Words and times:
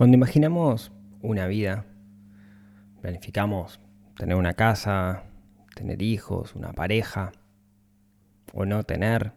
Cuando 0.00 0.16
imaginamos 0.16 0.92
una 1.20 1.46
vida, 1.46 1.84
planificamos 3.02 3.80
tener 4.16 4.34
una 4.34 4.54
casa, 4.54 5.24
tener 5.74 6.00
hijos, 6.00 6.54
una 6.54 6.72
pareja, 6.72 7.32
o 8.54 8.64
no 8.64 8.82
tener, 8.84 9.34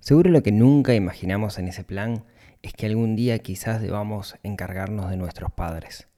seguro 0.00 0.30
lo 0.30 0.42
que 0.42 0.50
nunca 0.50 0.94
imaginamos 0.94 1.58
en 1.58 1.68
ese 1.68 1.84
plan 1.84 2.24
es 2.62 2.72
que 2.72 2.86
algún 2.86 3.16
día 3.16 3.38
quizás 3.40 3.82
debamos 3.82 4.36
encargarnos 4.42 5.10
de 5.10 5.18
nuestros 5.18 5.52
padres, 5.52 6.08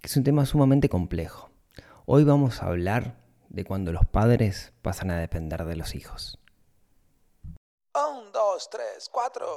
que 0.00 0.06
es 0.06 0.16
un 0.16 0.22
tema 0.22 0.46
sumamente 0.46 0.88
complejo. 0.88 1.50
Hoy 2.06 2.22
vamos 2.22 2.62
a 2.62 2.66
hablar 2.66 3.16
de 3.48 3.64
cuando 3.64 3.90
los 3.90 4.06
padres 4.06 4.72
pasan 4.80 5.10
a 5.10 5.18
depender 5.18 5.64
de 5.64 5.74
los 5.74 5.96
hijos. 5.96 6.38
Un, 7.96 8.30
dos, 8.30 8.70
tres, 8.70 9.10
cuatro. 9.10 9.56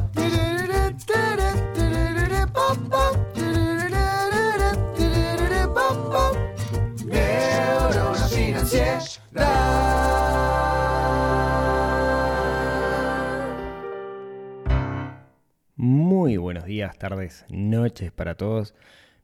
días, 16.71 16.97
tardes, 16.97 17.43
noches 17.49 18.13
para 18.13 18.35
todos. 18.35 18.73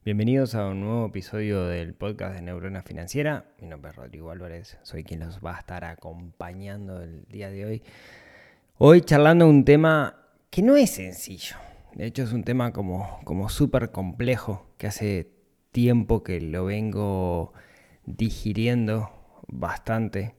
Bienvenidos 0.04 0.54
a 0.54 0.66
un 0.66 0.82
nuevo 0.82 1.06
episodio 1.06 1.64
del 1.64 1.94
podcast 1.94 2.34
de 2.34 2.42
Neurona 2.42 2.82
Financiera. 2.82 3.46
Mi 3.58 3.66
nombre 3.66 3.90
es 3.90 3.96
Rodrigo 3.96 4.30
Álvarez, 4.30 4.76
soy 4.82 5.02
quien 5.02 5.20
los 5.20 5.40
va 5.40 5.56
a 5.56 5.60
estar 5.60 5.82
acompañando 5.86 7.00
el 7.00 7.24
día 7.24 7.48
de 7.48 7.64
hoy. 7.64 7.82
Hoy 8.76 9.00
charlando 9.00 9.48
un 9.48 9.64
tema 9.64 10.26
que 10.50 10.60
no 10.60 10.76
es 10.76 10.90
sencillo. 10.90 11.56
De 11.94 12.04
hecho 12.04 12.22
es 12.22 12.34
un 12.34 12.44
tema 12.44 12.74
como, 12.74 13.18
como 13.24 13.48
súper 13.48 13.92
complejo, 13.92 14.66
que 14.76 14.86
hace 14.86 15.32
tiempo 15.72 16.22
que 16.22 16.42
lo 16.42 16.66
vengo 16.66 17.54
digiriendo 18.04 19.10
bastante. 19.46 20.34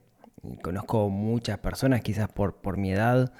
Conozco 0.61 1.09
muchas 1.09 1.57
personas, 1.57 2.01
quizás 2.01 2.29
por, 2.29 2.61
por 2.61 2.77
mi 2.77 2.91
edad, 2.91 3.33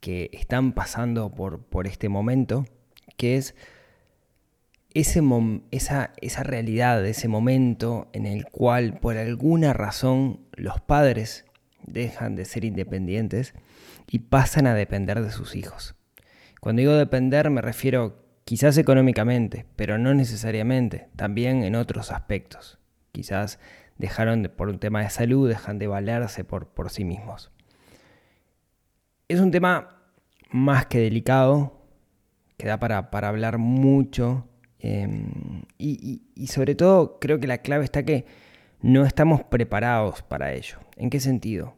que 0.00 0.30
están 0.32 0.72
pasando 0.72 1.34
por, 1.34 1.62
por 1.62 1.86
este 1.86 2.08
momento, 2.08 2.64
que 3.20 3.36
es 3.36 3.54
ese 4.94 5.20
esa, 5.70 6.14
esa 6.22 6.42
realidad, 6.42 7.04
ese 7.04 7.28
momento 7.28 8.08
en 8.14 8.24
el 8.24 8.46
cual 8.46 8.98
por 8.98 9.18
alguna 9.18 9.74
razón 9.74 10.40
los 10.54 10.80
padres 10.80 11.44
dejan 11.86 12.34
de 12.34 12.46
ser 12.46 12.64
independientes 12.64 13.52
y 14.10 14.20
pasan 14.20 14.66
a 14.66 14.74
depender 14.74 15.20
de 15.20 15.32
sus 15.32 15.54
hijos. 15.54 15.96
Cuando 16.62 16.80
digo 16.80 16.94
depender 16.94 17.50
me 17.50 17.60
refiero 17.60 18.24
quizás 18.44 18.78
económicamente, 18.78 19.66
pero 19.76 19.98
no 19.98 20.14
necesariamente, 20.14 21.08
también 21.14 21.62
en 21.62 21.74
otros 21.74 22.12
aspectos. 22.12 22.78
Quizás 23.12 23.58
dejaron 23.98 24.42
de, 24.42 24.48
por 24.48 24.70
un 24.70 24.78
tema 24.78 25.02
de 25.02 25.10
salud, 25.10 25.46
dejan 25.46 25.78
de 25.78 25.88
valerse 25.88 26.42
por, 26.42 26.68
por 26.68 26.88
sí 26.88 27.04
mismos. 27.04 27.52
Es 29.28 29.40
un 29.40 29.50
tema 29.50 30.00
más 30.50 30.86
que 30.86 31.00
delicado, 31.00 31.79
que 32.60 32.68
da 32.68 32.78
para, 32.78 33.10
para 33.10 33.28
hablar 33.28 33.58
mucho 33.58 34.46
y, 34.78 35.06
y, 35.78 36.22
y 36.34 36.46
sobre 36.48 36.74
todo 36.74 37.18
creo 37.18 37.40
que 37.40 37.46
la 37.46 37.58
clave 37.58 37.84
está 37.84 38.02
que 38.02 38.26
no 38.80 39.04
estamos 39.04 39.42
preparados 39.44 40.22
para 40.22 40.52
ello. 40.52 40.78
¿En 40.96 41.10
qué 41.10 41.20
sentido? 41.20 41.74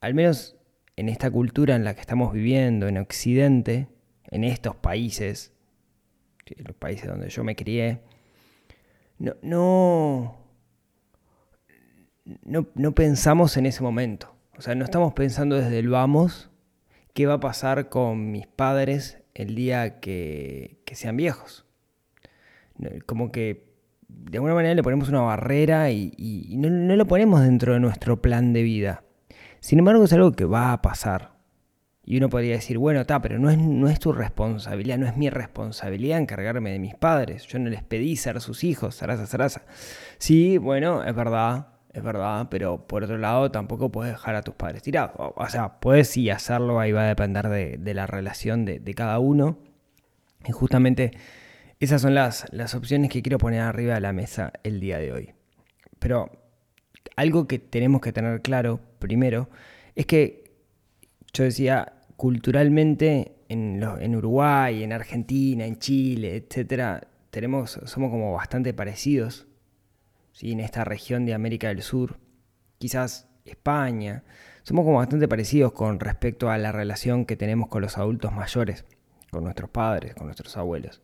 Al 0.00 0.14
menos 0.14 0.56
en 0.96 1.08
esta 1.08 1.30
cultura 1.30 1.76
en 1.76 1.84
la 1.84 1.94
que 1.94 2.00
estamos 2.00 2.32
viviendo, 2.32 2.88
en 2.88 2.98
Occidente, 2.98 3.88
en 4.30 4.44
estos 4.44 4.76
países, 4.76 5.52
los 6.56 6.76
países 6.76 7.08
donde 7.08 7.30
yo 7.30 7.44
me 7.44 7.56
crié, 7.56 8.00
no, 9.18 9.34
no, 9.42 10.38
no, 12.44 12.66
no 12.74 12.94
pensamos 12.94 13.56
en 13.56 13.66
ese 13.66 13.82
momento. 13.82 14.34
O 14.56 14.60
sea, 14.60 14.74
no 14.74 14.84
estamos 14.84 15.12
pensando 15.14 15.56
desde 15.56 15.78
el 15.78 15.88
vamos 15.88 16.50
qué 17.14 17.26
va 17.26 17.34
a 17.34 17.40
pasar 17.40 17.88
con 17.88 18.30
mis 18.30 18.46
padres 18.46 19.17
el 19.38 19.54
día 19.54 20.00
que, 20.00 20.82
sean 20.92 21.16
viejos. 21.16 21.64
Como 23.06 23.30
que 23.30 23.68
de 24.08 24.38
alguna 24.38 24.54
manera 24.54 24.74
le 24.74 24.82
ponemos 24.82 25.08
una 25.08 25.20
barrera 25.20 25.92
y, 25.92 26.56
no, 26.58 26.96
lo 26.96 27.06
ponemos 27.06 27.40
dentro 27.42 27.72
de 27.72 27.80
nuestro 27.80 28.20
plan 28.20 28.52
de 28.52 28.62
vida. 28.62 29.04
Sin 29.60 29.78
embargo, 29.78 30.04
es 30.04 30.12
algo 30.12 30.32
que 30.32 30.44
va 30.44 30.72
a 30.72 30.82
pasar. 30.82 31.38
Y 32.04 32.16
uno 32.16 32.28
podría 32.28 32.54
decir, 32.54 32.78
bueno, 32.78 33.00
está, 33.00 33.20
pero 33.20 33.38
no 33.38 33.48
es, 33.48 33.58
no 33.58 33.88
es 33.88 34.00
tu 34.00 34.12
responsabilidad, 34.12 34.98
no 34.98 35.06
es 35.06 35.16
mi 35.16 35.30
responsabilidad 35.30 36.18
encargarme 36.18 36.72
de 36.72 36.78
mis 36.80 36.96
padres. 36.96 37.46
Yo 37.46 37.60
no 37.60 37.70
les 37.70 37.84
pedí 37.84 38.16
ser 38.16 38.40
sus 38.40 38.64
hijos, 38.64 38.96
zaraza, 38.96 39.26
zaraza. 39.26 39.62
Sí, 40.18 40.58
bueno, 40.58 41.04
es 41.04 41.14
verdad, 41.14 41.68
es 41.92 42.02
verdad, 42.02 42.48
pero 42.50 42.86
por 42.86 43.04
otro 43.04 43.18
lado 43.18 43.50
tampoco 43.50 43.90
puedes 43.90 44.12
dejar 44.12 44.34
a 44.34 44.42
tus 44.42 44.54
padres 44.54 44.82
tirados. 44.82 45.12
O 45.16 45.48
sea, 45.48 45.80
puedes 45.80 46.08
sí 46.08 46.30
hacerlo, 46.30 46.80
ahí 46.80 46.92
va 46.92 47.02
a 47.02 47.08
depender 47.08 47.48
de, 47.48 47.78
de 47.78 47.94
la 47.94 48.06
relación 48.06 48.64
de, 48.64 48.78
de, 48.78 48.94
cada 48.94 49.18
uno. 49.18 49.58
Y 50.46 50.52
justamente 50.52 51.12
esas 51.80 52.02
son 52.02 52.14
las, 52.14 52.46
las 52.52 52.74
opciones 52.74 53.10
que 53.10 53.22
quiero 53.22 53.38
poner 53.38 53.62
arriba 53.62 53.94
de 53.94 54.00
la 54.00 54.12
mesa 54.12 54.52
el 54.62 54.80
día 54.80 54.98
de 54.98 55.12
hoy. 55.12 55.34
Pero 55.98 56.30
algo 57.16 57.48
que 57.48 57.58
tenemos 57.58 58.00
que 58.00 58.12
tener 58.12 58.42
claro 58.42 58.80
primero 58.98 59.48
es 59.94 60.06
que 60.06 60.44
yo 61.32 61.44
decía, 61.44 61.94
culturalmente 62.16 63.36
en, 63.48 63.82
en 63.82 64.16
Uruguay, 64.16 64.82
en 64.82 64.92
Argentina, 64.92 65.66
en 65.66 65.78
Chile, 65.78 66.36
etcétera, 66.36 67.08
tenemos, 67.30 67.80
somos 67.84 68.10
como 68.10 68.32
bastante 68.32 68.72
parecidos 68.74 69.47
en 70.40 70.60
esta 70.60 70.84
región 70.84 71.26
de 71.26 71.34
América 71.34 71.68
del 71.68 71.82
Sur, 71.82 72.18
quizás 72.78 73.28
España, 73.44 74.24
somos 74.62 74.84
como 74.84 74.98
bastante 74.98 75.28
parecidos 75.28 75.72
con 75.72 75.98
respecto 76.00 76.50
a 76.50 76.58
la 76.58 76.72
relación 76.72 77.24
que 77.24 77.36
tenemos 77.36 77.68
con 77.68 77.82
los 77.82 77.98
adultos 77.98 78.32
mayores, 78.32 78.84
con 79.30 79.44
nuestros 79.44 79.70
padres, 79.70 80.14
con 80.14 80.26
nuestros 80.26 80.56
abuelos. 80.56 81.02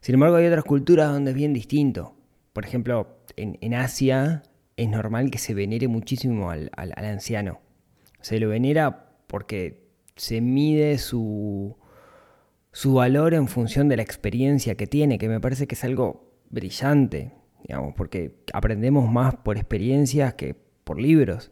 Sin 0.00 0.14
embargo, 0.14 0.36
hay 0.36 0.46
otras 0.46 0.64
culturas 0.64 1.12
donde 1.12 1.32
es 1.32 1.36
bien 1.36 1.52
distinto. 1.52 2.16
Por 2.52 2.64
ejemplo, 2.64 3.18
en, 3.36 3.74
Asia 3.74 4.42
es 4.76 4.88
normal 4.88 5.30
que 5.30 5.38
se 5.38 5.54
venere 5.54 5.88
muchísimo 5.88 6.50
al, 6.50 6.70
al, 6.76 6.92
al, 6.96 7.04
anciano. 7.04 7.60
Se 8.20 8.38
lo 8.40 8.48
venera 8.48 9.10
porque 9.26 9.82
se 10.16 10.40
mide 10.40 10.98
su, 10.98 11.76
su 12.72 12.94
valor 12.94 13.34
en 13.34 13.48
función 13.48 13.88
de 13.88 13.96
la 13.96 14.02
experiencia 14.02 14.76
que 14.76 14.86
tiene, 14.86 15.18
que 15.18 15.28
me 15.28 15.40
parece 15.40 15.66
que 15.66 15.74
es 15.74 15.84
algo 15.84 16.32
brillante, 16.50 17.32
digamos, 17.66 17.94
porque 17.94 18.36
aprendemos 18.52 19.10
más 19.10 19.34
por 19.36 19.56
experiencias 19.56 20.34
que 20.34 20.54
por 20.84 21.00
libros. 21.00 21.50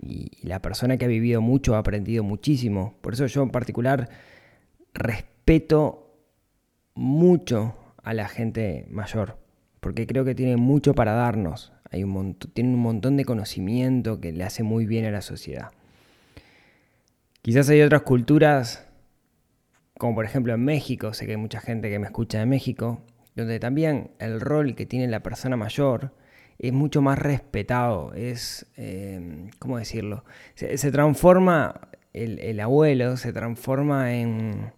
Y, 0.00 0.30
la 0.42 0.62
persona 0.62 0.96
que 0.96 1.04
ha 1.04 1.08
vivido 1.08 1.40
mucho 1.40 1.74
ha 1.74 1.78
aprendido 1.78 2.24
muchísimo. 2.24 2.94
Por 3.00 3.14
eso 3.14 3.26
yo 3.26 3.42
en 3.42 3.50
particular 3.50 4.08
respeto 4.94 6.16
mucho 6.94 7.74
a 8.02 8.14
la 8.14 8.28
gente 8.28 8.86
mayor, 8.90 9.38
porque 9.80 10.06
creo 10.06 10.24
que 10.24 10.34
tiene 10.34 10.56
mucho 10.56 10.94
para 10.94 11.12
darnos. 11.12 11.72
Hay 11.90 12.04
un 12.04 12.36
un 12.56 12.76
montón 12.76 13.16
de 13.16 13.24
conocimiento 13.24 14.20
que 14.20 14.32
le 14.32 14.44
hace 14.44 14.62
muy 14.62 14.86
bien 14.86 15.04
a 15.04 15.10
la 15.10 15.22
sociedad. 15.22 15.70
Quizás 17.42 17.68
hay 17.70 17.80
otras 17.82 18.02
culturas, 18.02 18.86
como 19.98 20.14
por 20.14 20.24
ejemplo 20.24 20.54
en 20.54 20.64
México, 20.64 21.14
sé 21.14 21.26
que 21.26 21.32
hay 21.32 21.38
mucha 21.38 21.60
gente 21.60 21.90
que 21.90 21.98
me 21.98 22.06
escucha 22.06 22.38
de 22.38 22.46
México, 22.46 23.02
donde 23.40 23.60
también 23.60 24.12
el 24.18 24.40
rol 24.40 24.74
que 24.74 24.86
tiene 24.86 25.08
la 25.08 25.22
persona 25.22 25.56
mayor 25.56 26.12
es 26.58 26.72
mucho 26.72 27.00
más 27.00 27.18
respetado, 27.18 28.12
es, 28.14 28.66
eh, 28.76 29.48
¿cómo 29.58 29.78
decirlo? 29.78 30.24
Se, 30.54 30.92
transforma, 30.92 31.88
el, 32.12 32.38
el, 32.38 32.60
abuelo 32.60 33.16
se 33.16 33.32
transforma 33.32 34.14
en 34.14 34.70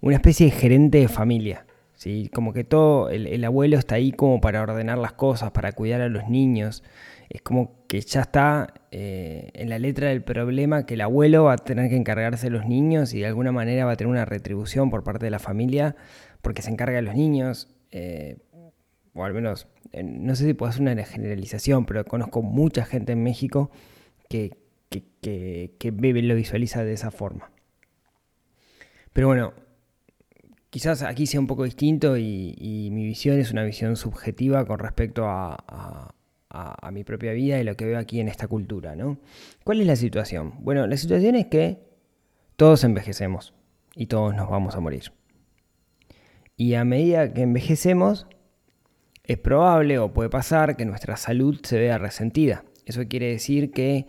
una 0.00 0.14
especie 0.14 0.46
de 0.46 0.52
gerente 0.52 0.98
de 0.98 1.08
familia. 1.08 1.66
¿sí? 1.94 2.30
Como 2.32 2.52
que 2.52 2.62
todo, 2.62 3.10
el, 3.10 3.26
el 3.26 3.44
abuelo 3.44 3.76
está 3.76 3.96
ahí 3.96 4.12
como 4.12 4.40
para 4.40 4.62
ordenar 4.62 4.98
las 4.98 5.12
cosas, 5.12 5.50
para 5.50 5.72
cuidar 5.72 6.00
a 6.00 6.08
los 6.08 6.28
niños. 6.28 6.84
Es 7.28 7.42
como 7.42 7.86
que 7.86 8.00
ya 8.00 8.22
está 8.22 8.72
eh, 8.90 9.50
en 9.54 9.68
la 9.68 9.78
letra 9.78 10.08
del 10.08 10.22
problema 10.22 10.86
que 10.86 10.94
el 10.94 11.00
abuelo 11.00 11.44
va 11.44 11.54
a 11.54 11.56
tener 11.56 11.88
que 11.90 11.96
encargarse 11.96 12.46
de 12.46 12.50
los 12.50 12.66
niños 12.66 13.14
y 13.14 13.20
de 13.20 13.26
alguna 13.26 13.52
manera 13.52 13.84
va 13.84 13.92
a 13.92 13.96
tener 13.96 14.10
una 14.10 14.24
retribución 14.24 14.90
por 14.90 15.04
parte 15.04 15.26
de 15.26 15.30
la 15.30 15.38
familia 15.38 15.96
porque 16.40 16.62
se 16.62 16.70
encarga 16.70 16.96
de 16.96 17.02
los 17.02 17.14
niños. 17.14 17.68
Eh, 17.90 18.38
o 19.14 19.24
al 19.24 19.34
menos, 19.34 19.66
no 20.02 20.34
sé 20.36 20.46
si 20.46 20.54
puedo 20.54 20.70
hacer 20.70 20.82
una 20.82 20.94
generalización, 21.04 21.84
pero 21.84 22.04
conozco 22.04 22.42
mucha 22.42 22.84
gente 22.84 23.12
en 23.12 23.22
México 23.22 23.70
que, 24.28 24.56
que, 24.88 25.74
que, 25.78 25.90
Bebe 25.90 26.22
lo 26.22 26.34
visualiza 26.34 26.84
de 26.84 26.92
esa 26.92 27.10
forma. 27.10 27.50
Pero 29.12 29.26
bueno, 29.26 29.52
quizás 30.70 31.02
aquí 31.02 31.26
sea 31.26 31.40
un 31.40 31.48
poco 31.48 31.64
distinto 31.64 32.16
y, 32.16 32.54
y 32.56 32.90
mi 32.92 33.04
visión 33.04 33.38
es 33.38 33.50
una 33.50 33.64
visión 33.64 33.96
subjetiva 33.96 34.64
con 34.64 34.78
respecto 34.78 35.26
a, 35.26 35.56
a, 35.66 36.14
a, 36.50 36.90
mi 36.90 37.04
propia 37.04 37.32
vida 37.32 37.60
y 37.60 37.64
lo 37.64 37.76
que 37.76 37.86
veo 37.86 37.98
aquí 37.98 38.20
en 38.20 38.28
esta 38.28 38.48
cultura, 38.48 38.96
¿no? 38.96 39.18
¿Cuál 39.64 39.80
es 39.80 39.86
la 39.86 39.96
situación? 39.96 40.54
Bueno, 40.60 40.86
la 40.86 40.96
situación 40.96 41.34
es 41.34 41.46
que 41.46 41.78
todos 42.56 42.84
envejecemos 42.84 43.54
y 43.94 44.06
todos 44.06 44.34
nos 44.34 44.48
vamos 44.48 44.74
a 44.74 44.80
morir. 44.80 45.12
Y 46.60 46.74
a 46.74 46.84
medida 46.84 47.32
que 47.32 47.40
envejecemos, 47.40 48.26
es 49.24 49.38
probable 49.38 49.98
o 49.98 50.12
puede 50.12 50.28
pasar 50.28 50.76
que 50.76 50.84
nuestra 50.84 51.16
salud 51.16 51.58
se 51.62 51.78
vea 51.78 51.96
resentida. 51.96 52.64
Eso 52.84 53.00
quiere 53.08 53.28
decir 53.28 53.70
que 53.70 54.06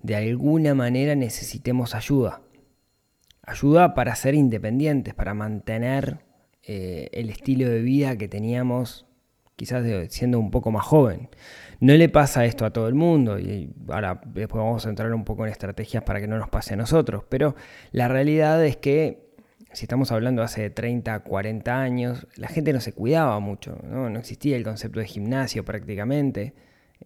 de 0.00 0.14
alguna 0.14 0.76
manera 0.76 1.16
necesitemos 1.16 1.96
ayuda. 1.96 2.42
Ayuda 3.42 3.92
para 3.94 4.14
ser 4.14 4.36
independientes, 4.36 5.14
para 5.14 5.34
mantener 5.34 6.20
eh, 6.62 7.08
el 7.10 7.28
estilo 7.28 7.68
de 7.68 7.82
vida 7.82 8.16
que 8.16 8.28
teníamos 8.28 9.04
quizás 9.56 9.84
siendo 10.10 10.38
un 10.38 10.52
poco 10.52 10.70
más 10.70 10.84
joven. 10.84 11.28
No 11.80 11.94
le 11.94 12.08
pasa 12.08 12.44
esto 12.44 12.64
a 12.64 12.72
todo 12.72 12.86
el 12.86 12.94
mundo 12.94 13.40
y 13.40 13.74
ahora 13.88 14.20
después 14.26 14.62
vamos 14.62 14.86
a 14.86 14.90
entrar 14.90 15.12
un 15.12 15.24
poco 15.24 15.44
en 15.44 15.50
estrategias 15.50 16.04
para 16.04 16.20
que 16.20 16.28
no 16.28 16.38
nos 16.38 16.50
pase 16.50 16.74
a 16.74 16.76
nosotros, 16.76 17.24
pero 17.28 17.56
la 17.90 18.06
realidad 18.06 18.64
es 18.64 18.76
que 18.76 19.23
si 19.74 19.84
estamos 19.84 20.10
hablando 20.12 20.42
hace 20.42 20.70
30, 20.70 21.20
40 21.20 21.80
años, 21.80 22.26
la 22.36 22.48
gente 22.48 22.72
no 22.72 22.80
se 22.80 22.92
cuidaba 22.92 23.38
mucho, 23.40 23.78
no, 23.84 24.08
no 24.10 24.18
existía 24.18 24.56
el 24.56 24.64
concepto 24.64 25.00
de 25.00 25.06
gimnasio 25.06 25.64
prácticamente. 25.64 26.54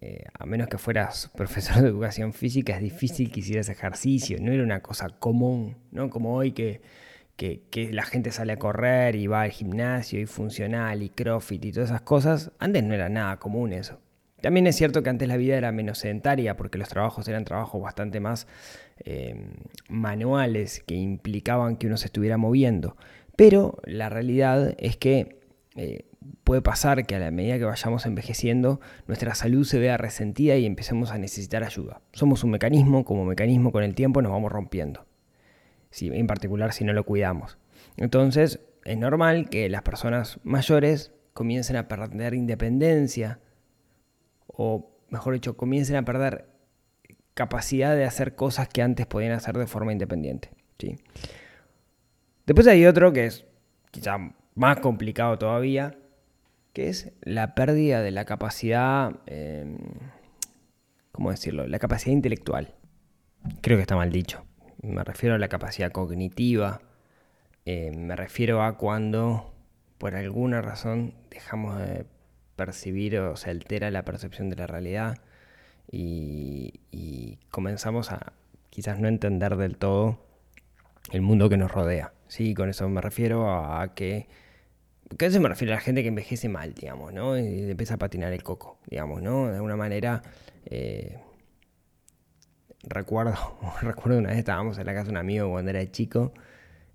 Eh, 0.01 0.23
a 0.37 0.45
menos 0.45 0.69
que 0.69 0.77
fueras 0.77 1.29
profesor 1.35 1.81
de 1.81 1.89
educación 1.89 2.31
física, 2.31 2.75
es 2.75 2.81
difícil 2.81 3.31
que 3.31 3.41
hicieras 3.41 3.67
ejercicio, 3.69 4.37
no 4.39 4.51
era 4.51 4.63
una 4.63 4.81
cosa 4.81 5.09
común, 5.09 5.77
¿no? 5.91 6.09
Como 6.09 6.35
hoy 6.35 6.53
que 6.53 6.81
que, 7.39 7.89
la 7.93 8.03
gente 8.03 8.31
sale 8.31 8.53
a 8.53 8.59
correr 8.59 9.15
y 9.15 9.27
va 9.27 9.43
al 9.43 9.51
gimnasio 9.51 10.19
y 10.19 10.25
funcional 10.25 11.01
y 11.01 11.09
crossfit 11.09 11.63
y 11.65 11.71
todas 11.71 11.89
esas 11.89 12.01
cosas, 12.01 12.51
antes 12.59 12.83
no 12.83 12.93
era 12.93 13.09
nada 13.09 13.37
común 13.37 13.71
eso. 13.71 13.99
También 14.41 14.67
es 14.67 14.75
cierto 14.75 15.03
que 15.03 15.09
antes 15.09 15.27
la 15.27 15.37
vida 15.37 15.57
era 15.57 15.71
menos 15.71 15.99
sedentaria 15.99 16.55
porque 16.55 16.77
los 16.77 16.89
trabajos 16.89 17.27
eran 17.27 17.45
trabajos 17.45 17.81
bastante 17.81 18.19
más 18.19 18.47
eh, 19.05 19.35
manuales 19.87 20.83
que 20.85 20.95
implicaban 20.95 21.77
que 21.77 21.87
uno 21.87 21.97
se 21.97 22.07
estuviera 22.07 22.37
moviendo. 22.37 22.97
Pero 23.35 23.77
la 23.85 24.09
realidad 24.09 24.75
es 24.77 24.97
que 24.97 25.39
eh, 25.75 26.05
puede 26.43 26.61
pasar 26.61 27.05
que 27.05 27.15
a 27.15 27.19
la 27.19 27.31
medida 27.31 27.57
que 27.57 27.65
vayamos 27.65 28.05
envejeciendo, 28.05 28.81
nuestra 29.07 29.35
salud 29.35 29.63
se 29.63 29.79
vea 29.79 29.97
resentida 29.97 30.57
y 30.57 30.65
empecemos 30.65 31.11
a 31.11 31.17
necesitar 31.17 31.63
ayuda. 31.63 32.01
Somos 32.11 32.43
un 32.43 32.51
mecanismo, 32.51 33.05
como 33.05 33.25
mecanismo 33.25 33.71
con 33.71 33.83
el 33.83 33.95
tiempo 33.95 34.21
nos 34.21 34.31
vamos 34.31 34.51
rompiendo 34.51 35.05
en 36.01 36.27
particular 36.27 36.73
si 36.73 36.83
no 36.83 36.93
lo 36.93 37.05
cuidamos. 37.05 37.57
Entonces, 37.97 38.61
es 38.85 38.97
normal 38.97 39.49
que 39.49 39.69
las 39.69 39.81
personas 39.81 40.39
mayores 40.43 41.11
comiencen 41.33 41.75
a 41.75 41.87
perder 41.87 42.33
independencia, 42.33 43.39
o 44.47 44.91
mejor 45.09 45.33
dicho, 45.33 45.57
comiencen 45.57 45.95
a 45.95 46.05
perder 46.05 46.47
capacidad 47.39 47.95
de 47.95 48.05
hacer 48.05 48.35
cosas 48.35 48.67
que 48.67 48.81
antes 48.81 49.05
podían 49.05 49.31
hacer 49.31 49.57
de 49.57 49.65
forma 49.65 49.91
independiente. 49.93 50.49
¿sí? 50.77 50.97
Después 52.45 52.67
hay 52.67 52.85
otro 52.85 53.13
que 53.13 53.25
es 53.25 53.45
quizá 53.91 54.17
más 54.55 54.79
complicado 54.79 55.37
todavía, 55.37 55.97
que 56.73 56.89
es 56.89 57.11
la 57.21 57.55
pérdida 57.55 58.01
de 58.01 58.11
la 58.11 58.25
capacidad, 58.25 59.11
em, 59.25 59.77
¿cómo 61.11 61.31
decirlo? 61.31 61.65
La 61.67 61.79
capacidad 61.79 62.13
intelectual. 62.13 62.75
Creo 63.61 63.77
que 63.77 63.81
está 63.81 63.95
mal 63.95 64.11
dicho 64.11 64.43
me 64.81 65.03
refiero 65.03 65.35
a 65.35 65.39
la 65.39 65.49
capacidad 65.49 65.91
cognitiva, 65.91 66.81
eh, 67.65 67.91
me 67.91 68.15
refiero 68.15 68.63
a 68.63 68.77
cuando 68.77 69.53
por 69.97 70.15
alguna 70.15 70.61
razón 70.61 71.13
dejamos 71.29 71.77
de 71.77 72.05
percibir 72.55 73.17
o 73.19 73.35
se 73.35 73.49
altera 73.49 73.91
la 73.91 74.03
percepción 74.03 74.49
de 74.49 74.55
la 74.55 74.67
realidad 74.67 75.17
y, 75.91 77.39
comenzamos 77.51 78.11
a 78.11 78.33
quizás 78.69 78.99
no 78.99 79.07
entender 79.07 79.57
del 79.57 79.77
todo 79.77 80.19
el 81.11 81.21
mundo 81.21 81.49
que 81.49 81.57
nos 81.57 81.71
rodea. 81.71 82.13
Sí, 82.27 82.53
con 82.53 82.69
eso 82.69 82.87
me 82.89 83.01
refiero 83.01 83.49
a, 83.51 83.95
que 83.95 84.27
que 85.17 85.25
eso 85.25 85.41
me 85.41 85.49
refiero 85.49 85.73
a 85.73 85.77
la 85.77 85.81
gente 85.81 86.03
que 86.03 86.09
envejece 86.09 86.49
mal, 86.49 86.75
digamos, 86.75 87.11
¿no? 87.11 87.37
Y 87.37 87.71
empieza 87.71 87.95
a 87.95 87.97
patinar 87.97 88.31
el 88.31 88.43
coco, 88.43 88.77
digamos, 88.87 89.23
¿no? 89.23 89.47
De 89.47 89.55
alguna 89.55 89.75
manera 89.75 90.21
eh, 90.65 91.17
recuerdo, 92.83 93.33
recuerdo 93.81 94.19
una 94.19 94.29
vez 94.29 94.39
estábamos 94.39 94.77
en 94.77 94.85
la 94.85 94.93
casa 94.93 95.05
de 95.05 95.11
un 95.11 95.17
amigo 95.17 95.49
cuando 95.49 95.71
era 95.71 95.91
chico, 95.91 96.33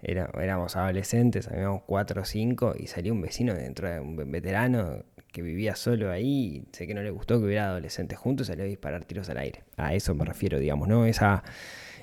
era, 0.03 0.31
éramos 0.41 0.77
adolescentes, 0.77 1.49
habíamos 1.49 1.83
cuatro 1.83 2.23
o 2.23 2.25
cinco, 2.25 2.75
y 2.79 2.87
salió 2.87 3.13
un 3.13 3.23
vecino 3.23 3.55
dentro 3.55 3.89
de 3.91 4.01
un 4.01 4.17
veterano 4.31 5.05
que 5.35 5.43
vivía 5.43 5.75
solo 5.75 6.13
ahí, 6.13 6.63
sé 6.71 6.87
que 6.87 6.95
no 6.95 7.03
le 7.03 7.11
gustó 7.11 7.41
que 7.41 7.47
hubiera 7.47 7.67
adolescentes 7.67 8.17
juntos, 8.17 8.47
salió 8.47 8.63
a 8.63 8.69
disparar 8.69 9.05
tiros 9.05 9.29
al 9.29 9.39
aire. 9.39 9.65
A 9.77 9.93
eso 9.93 10.15
me 10.15 10.25
refiero, 10.25 10.61
digamos, 10.61 10.87
¿no? 10.87 11.07
Esa, 11.07 11.43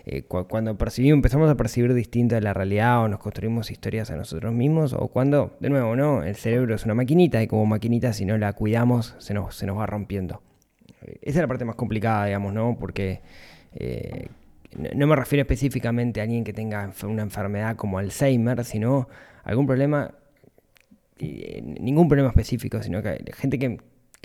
eh, 0.05 0.23
cuando 0.23 0.77
percibimos, 0.77 1.15
empezamos 1.15 1.49
a 1.49 1.55
percibir 1.55 1.93
distinta 1.93 2.41
la 2.41 2.53
realidad 2.53 3.01
o 3.01 3.07
nos 3.07 3.21
construimos 3.21 3.71
historias 3.71 4.11
a 4.11 4.17
nosotros 4.17 4.51
mismos, 4.51 4.91
o 4.91 5.07
cuando, 5.07 5.55
de 5.61 5.69
nuevo, 5.69 5.95
¿no? 5.95 6.23
El 6.23 6.35
cerebro 6.35 6.75
es 6.75 6.83
una 6.83 6.93
maquinita 6.93 7.41
y 7.41 7.47
como 7.47 7.65
maquinita, 7.65 8.11
si 8.11 8.25
no 8.25 8.37
la 8.37 8.51
cuidamos, 8.51 9.15
se 9.19 9.33
nos, 9.33 9.55
se 9.55 9.65
nos 9.65 9.77
va 9.77 9.85
rompiendo. 9.85 10.41
Esa 10.99 11.15
es 11.21 11.35
la 11.37 11.47
parte 11.47 11.63
más 11.63 11.77
complicada, 11.77 12.25
digamos, 12.25 12.53
¿no? 12.53 12.77
Porque 12.77 13.21
eh, 13.73 14.27
no 14.93 15.07
me 15.07 15.15
refiero 15.15 15.43
específicamente 15.43 16.19
a 16.19 16.23
alguien 16.23 16.43
que 16.43 16.51
tenga 16.51 16.91
una 17.03 17.21
enfermedad 17.21 17.77
como 17.77 17.97
Alzheimer, 17.97 18.65
sino 18.65 19.07
algún 19.45 19.67
problema, 19.67 20.15
ningún 21.21 22.07
problema 22.07 22.29
específico, 22.29 22.81
sino 22.81 23.01
que 23.01 23.23
gente 23.33 23.59
que, 23.59 23.77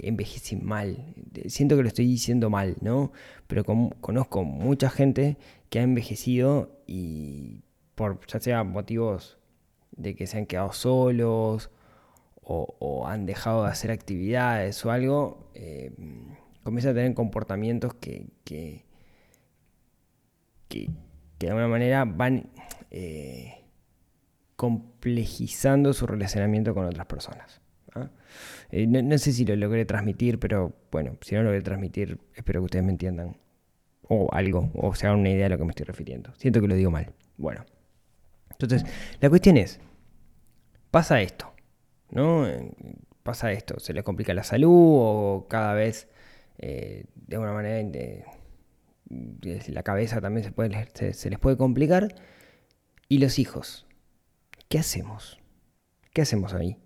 envejece 0.02 0.56
mal. 0.56 1.14
Siento 1.46 1.76
que 1.76 1.82
lo 1.82 1.88
estoy 1.88 2.06
diciendo 2.06 2.50
mal, 2.50 2.76
¿no? 2.82 3.12
Pero 3.46 3.64
conozco 3.64 4.44
mucha 4.44 4.90
gente 4.90 5.38
que 5.70 5.78
ha 5.78 5.82
envejecido 5.82 6.70
y 6.86 7.62
por 7.94 8.20
ya 8.26 8.40
sea 8.40 8.62
motivos 8.62 9.38
de 9.92 10.14
que 10.14 10.26
se 10.26 10.36
han 10.38 10.46
quedado 10.46 10.72
solos 10.72 11.70
o, 12.42 13.06
han 13.08 13.26
dejado 13.26 13.64
de 13.64 13.70
hacer 13.70 13.90
actividades 13.90 14.84
o 14.84 14.92
algo, 14.92 15.50
eh, 15.54 15.90
comienza 16.62 16.90
a 16.90 16.94
tener 16.94 17.12
comportamientos 17.14 17.94
que, 17.94 18.28
que, 18.44 18.84
de 21.38 21.48
alguna 21.48 21.68
manera 21.68 22.04
van 22.04 22.50
eh, 22.90 23.55
complejizando 24.56 25.92
su 25.92 26.06
relacionamiento 26.06 26.74
con 26.74 26.86
otras 26.86 27.06
personas. 27.06 27.60
¿ah? 27.94 28.10
Eh, 28.70 28.86
no, 28.86 29.18
sé 29.18 29.32
si 29.32 29.44
lo 29.44 29.54
logré 29.56 29.84
transmitir, 29.84 30.38
pero 30.38 30.74
bueno, 30.90 31.16
si 31.20 31.34
no 31.34 31.42
lo 31.42 31.50
logré 31.50 31.62
transmitir, 31.62 32.18
espero 32.34 32.60
que 32.60 32.64
ustedes 32.64 32.84
me 32.84 32.92
entiendan. 32.92 33.36
O 34.08 34.28
algo, 34.32 34.70
o 34.74 34.94
se 34.94 35.06
hagan 35.06 35.20
una 35.20 35.30
idea 35.30 35.44
de 35.44 35.50
lo 35.50 35.58
que 35.58 35.64
me 35.64 35.70
estoy 35.70 35.84
refiriendo. 35.84 36.32
Siento 36.36 36.60
que 36.60 36.68
lo 36.68 36.74
digo 36.74 36.90
mal. 36.90 37.12
Bueno. 37.36 37.64
Entonces, 38.50 38.84
la 39.20 39.28
cuestión 39.28 39.56
es, 39.56 39.80
pasa 40.90 41.20
esto, 41.20 41.52
¿no? 42.10 42.46
Pasa 43.22 43.52
esto, 43.52 43.78
se 43.80 43.92
les 43.92 44.04
complica 44.04 44.32
la 44.32 44.44
salud 44.44 44.70
o 44.70 45.46
cada 45.48 45.74
vez 45.74 46.08
eh, 46.58 47.04
de 47.14 47.36
alguna 47.36 47.52
manera 47.52 47.86
la 49.08 49.82
cabeza 49.82 50.20
también 50.20 50.44
se, 50.44 50.52
puede, 50.52 50.88
se, 50.94 51.30
les 51.30 51.38
puede 51.38 51.56
complicar. 51.56 52.14
Y 53.08 53.18
los 53.18 53.38
hijos, 53.38 53.85
¿qué 54.68 54.78
hacemos? 54.78 55.40
¿Qué 56.12 56.22
hacemos 56.22 56.54
ahí? 56.54 56.76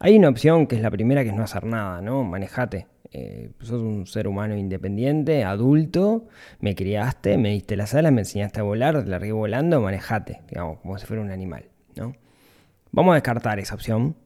Hay 0.00 0.16
una 0.16 0.28
opción 0.28 0.66
que 0.66 0.76
es 0.76 0.82
la 0.82 0.90
primera, 0.90 1.22
que 1.22 1.30
es 1.30 1.34
no 1.34 1.42
hacer 1.42 1.64
nada, 1.64 2.00
¿no? 2.00 2.24
Manejate. 2.24 2.86
Eh, 3.12 3.50
sos 3.60 3.82
un 3.82 4.06
ser 4.06 4.28
humano 4.28 4.56
independiente, 4.56 5.42
adulto, 5.44 6.28
me 6.60 6.76
criaste, 6.76 7.38
me 7.38 7.50
diste 7.50 7.76
las 7.76 7.92
alas, 7.94 8.12
me 8.12 8.20
enseñaste 8.20 8.60
a 8.60 8.62
volar, 8.62 9.02
te 9.02 9.10
largué 9.10 9.32
volando, 9.32 9.80
manejate, 9.80 10.42
digamos, 10.48 10.78
como 10.78 10.96
si 10.96 11.06
fuera 11.06 11.20
un 11.20 11.32
animal, 11.32 11.64
¿no? 11.96 12.14
Vamos 12.92 13.12
a 13.12 13.14
descartar 13.16 13.58
esa 13.58 13.74
opción, 13.74 14.16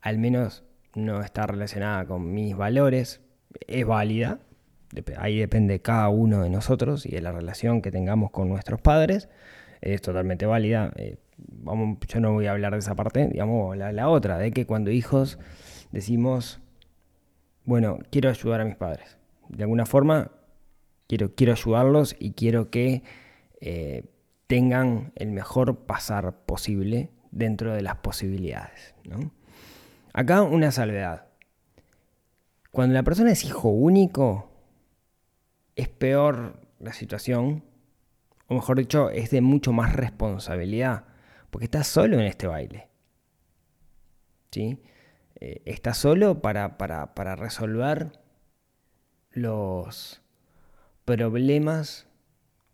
al 0.00 0.18
menos 0.18 0.64
no 0.94 1.20
está 1.20 1.48
relacionada 1.48 2.06
con 2.06 2.32
mis 2.32 2.56
valores, 2.56 3.20
es 3.66 3.84
válida, 3.84 4.38
ahí 5.18 5.38
depende 5.38 5.80
cada 5.80 6.08
uno 6.08 6.42
de 6.42 6.50
nosotros 6.50 7.06
y 7.06 7.10
de 7.10 7.22
la 7.22 7.32
relación 7.32 7.82
que 7.82 7.90
tengamos 7.90 8.30
con 8.30 8.48
nuestros 8.48 8.80
padres, 8.80 9.28
es 9.80 10.00
totalmente 10.00 10.46
válida. 10.46 10.92
Eh, 10.96 11.16
yo 12.08 12.20
no 12.20 12.32
voy 12.32 12.46
a 12.46 12.52
hablar 12.52 12.72
de 12.72 12.78
esa 12.78 12.94
parte, 12.94 13.28
digamos, 13.28 13.76
la, 13.76 13.92
la, 13.92 14.08
otra, 14.08 14.38
de 14.38 14.50
que 14.50 14.66
cuando 14.66 14.90
hijos 14.90 15.38
decimos, 15.90 16.60
bueno, 17.64 17.98
quiero 18.10 18.30
ayudar 18.30 18.60
a 18.60 18.64
mis 18.64 18.76
padres. 18.76 19.18
De 19.48 19.64
alguna 19.64 19.86
forma, 19.86 20.30
quiero, 21.06 21.34
quiero 21.34 21.52
ayudarlos 21.52 22.16
y 22.18 22.32
quiero 22.32 22.70
que 22.70 23.02
eh, 23.60 24.04
tengan 24.46 25.12
el 25.16 25.30
mejor 25.30 25.86
pasar 25.86 26.44
posible 26.44 27.10
dentro 27.30 27.72
de 27.72 27.82
las 27.82 27.96
posibilidades. 27.96 28.94
Acá 30.12 30.42
una 30.42 30.70
salvedad. 30.72 31.26
Cuando 32.70 32.94
la 32.94 33.02
persona 33.02 33.32
es 33.32 33.44
hijo 33.44 33.68
único, 33.68 34.50
es 35.76 35.88
peor 35.88 36.60
la 36.80 36.92
situación, 36.92 37.64
o 38.46 38.54
mejor 38.54 38.78
dicho, 38.78 39.10
es 39.10 39.30
de 39.30 39.40
mucho 39.40 39.72
más 39.72 39.94
responsabilidad, 39.94 41.04
porque 41.52 41.66
estás 41.66 41.86
solo 41.86 42.18
en 42.18 42.24
este 42.24 42.46
baile. 42.46 42.88
¿Sí? 44.50 44.82
Eh, 45.38 45.60
estás 45.66 45.98
solo 45.98 46.40
para, 46.40 46.78
para, 46.78 47.14
para 47.14 47.36
resolver 47.36 48.10
los 49.32 50.22
problemas 51.04 52.08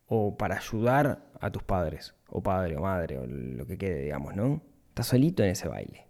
o 0.07 0.37
para 0.37 0.59
ayudar 0.59 1.29
a 1.41 1.51
tus 1.51 1.65
padres, 1.65 2.15
o 2.29 2.41
padre 2.41 2.77
o 2.77 2.83
madre, 2.83 3.19
o 3.19 3.27
lo 3.27 3.67
que 3.67 3.79
quede, 3.79 4.03
digamos, 4.03 4.37
¿no? 4.37 4.63
Estás 4.91 5.09
solito 5.09 5.43
en 5.43 5.51
ese 5.51 5.67
baile. 5.67 6.07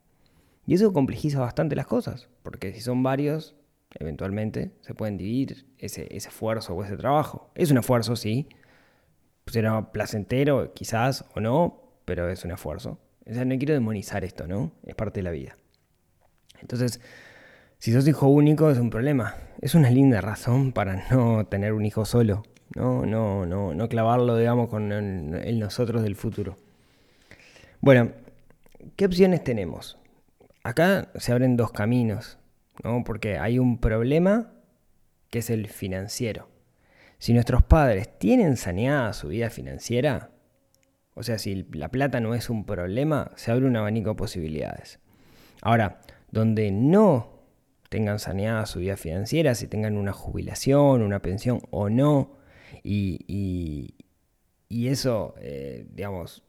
Y 0.67 0.75
eso 0.75 0.93
complejiza 0.93 1.41
bastante 1.41 1.75
las 1.75 1.87
cosas, 1.87 2.29
porque 2.43 2.75
si 2.75 2.83
son 2.83 3.03
varios, 3.03 3.57
eventualmente 3.95 4.73
se 4.83 4.93
pueden 4.93 5.17
dividir 5.17 5.67
ese, 5.79 6.07
ese 6.15 6.29
esfuerzo 6.29 6.75
o 6.75 6.85
ese 6.85 6.99
trabajo. 6.99 7.51
Es 7.55 7.71
un 7.71 7.79
esfuerzo, 7.79 8.15
sí. 8.15 8.47
Será 9.47 9.91
placentero, 9.91 10.75
quizás, 10.75 11.25
o 11.35 11.41
no, 11.41 11.88
pero 12.09 12.31
es 12.31 12.43
un 12.47 12.53
esfuerzo. 12.53 12.99
O 13.27 13.35
sea, 13.35 13.45
no 13.45 13.59
quiero 13.59 13.75
demonizar 13.75 14.25
esto, 14.25 14.47
¿no? 14.47 14.73
Es 14.87 14.95
parte 14.95 15.19
de 15.19 15.25
la 15.25 15.31
vida. 15.31 15.59
Entonces, 16.63 17.03
si 17.77 17.93
sos 17.93 18.09
hijo 18.09 18.29
único 18.29 18.71
es 18.71 18.79
un 18.79 18.89
problema. 18.89 19.35
Es 19.61 19.75
una 19.75 19.91
linda 19.91 20.23
razón 20.23 20.73
para 20.73 21.07
no 21.11 21.47
tener 21.47 21.75
un 21.75 21.85
hijo 21.85 22.07
solo. 22.07 22.45
No, 22.75 23.05
no, 23.05 23.45
no, 23.45 23.75
no 23.75 23.89
clavarlo, 23.91 24.39
digamos, 24.39 24.71
con 24.71 24.91
el, 24.91 25.59
nosotros 25.59 26.03
del 26.03 26.17
futuro. 26.17 26.57
Bueno, 27.83 28.13
¿qué 28.97 29.05
opciones 29.05 29.45
tenemos? 29.45 29.99
Acá 30.63 31.11
se 31.17 31.33
abren 31.33 31.59
dos 31.59 31.73
caminos, 31.73 32.39
¿no? 32.83 33.05
Porque 33.05 33.37
hay 33.37 33.59
un 33.59 33.81
problema 33.81 34.51
que 35.29 35.41
es 35.41 35.51
el 35.51 35.67
financiero. 35.69 36.49
Si 37.19 37.35
nuestros 37.35 37.65
padres 37.65 38.19
tienen 38.19 38.57
saneada 38.57 39.13
su 39.13 39.29
vida 39.29 39.51
financiera, 39.51 40.31
o 41.19 41.23
sea, 41.25 41.39
si 41.39 41.67
la 41.73 41.89
plata 41.89 42.21
no 42.21 42.35
es 42.35 42.49
un 42.49 42.65
problema, 42.65 43.33
se 43.35 43.51
abre 43.51 43.67
un 43.67 43.77
abanico 43.77 44.11
de 44.11 44.17
posibilidades. 44.17 45.01
Ahora, 45.63 46.01
donde 46.31 46.71
no 46.71 47.43
tengan 47.89 48.21
saneada 48.21 48.67
su 48.67 48.79
vida 48.79 48.97
financiera, 48.97 49.55
si 49.57 49.67
tengan 49.67 49.97
una 49.97 50.13
jubilación, 50.13 51.03
una 51.03 51.21
pensión 51.21 51.61
o 51.71 51.91
no, 51.91 52.39
y, 52.85 53.95
eso, 54.71 55.35
eh, 55.41 55.87
digamos, 55.91 56.45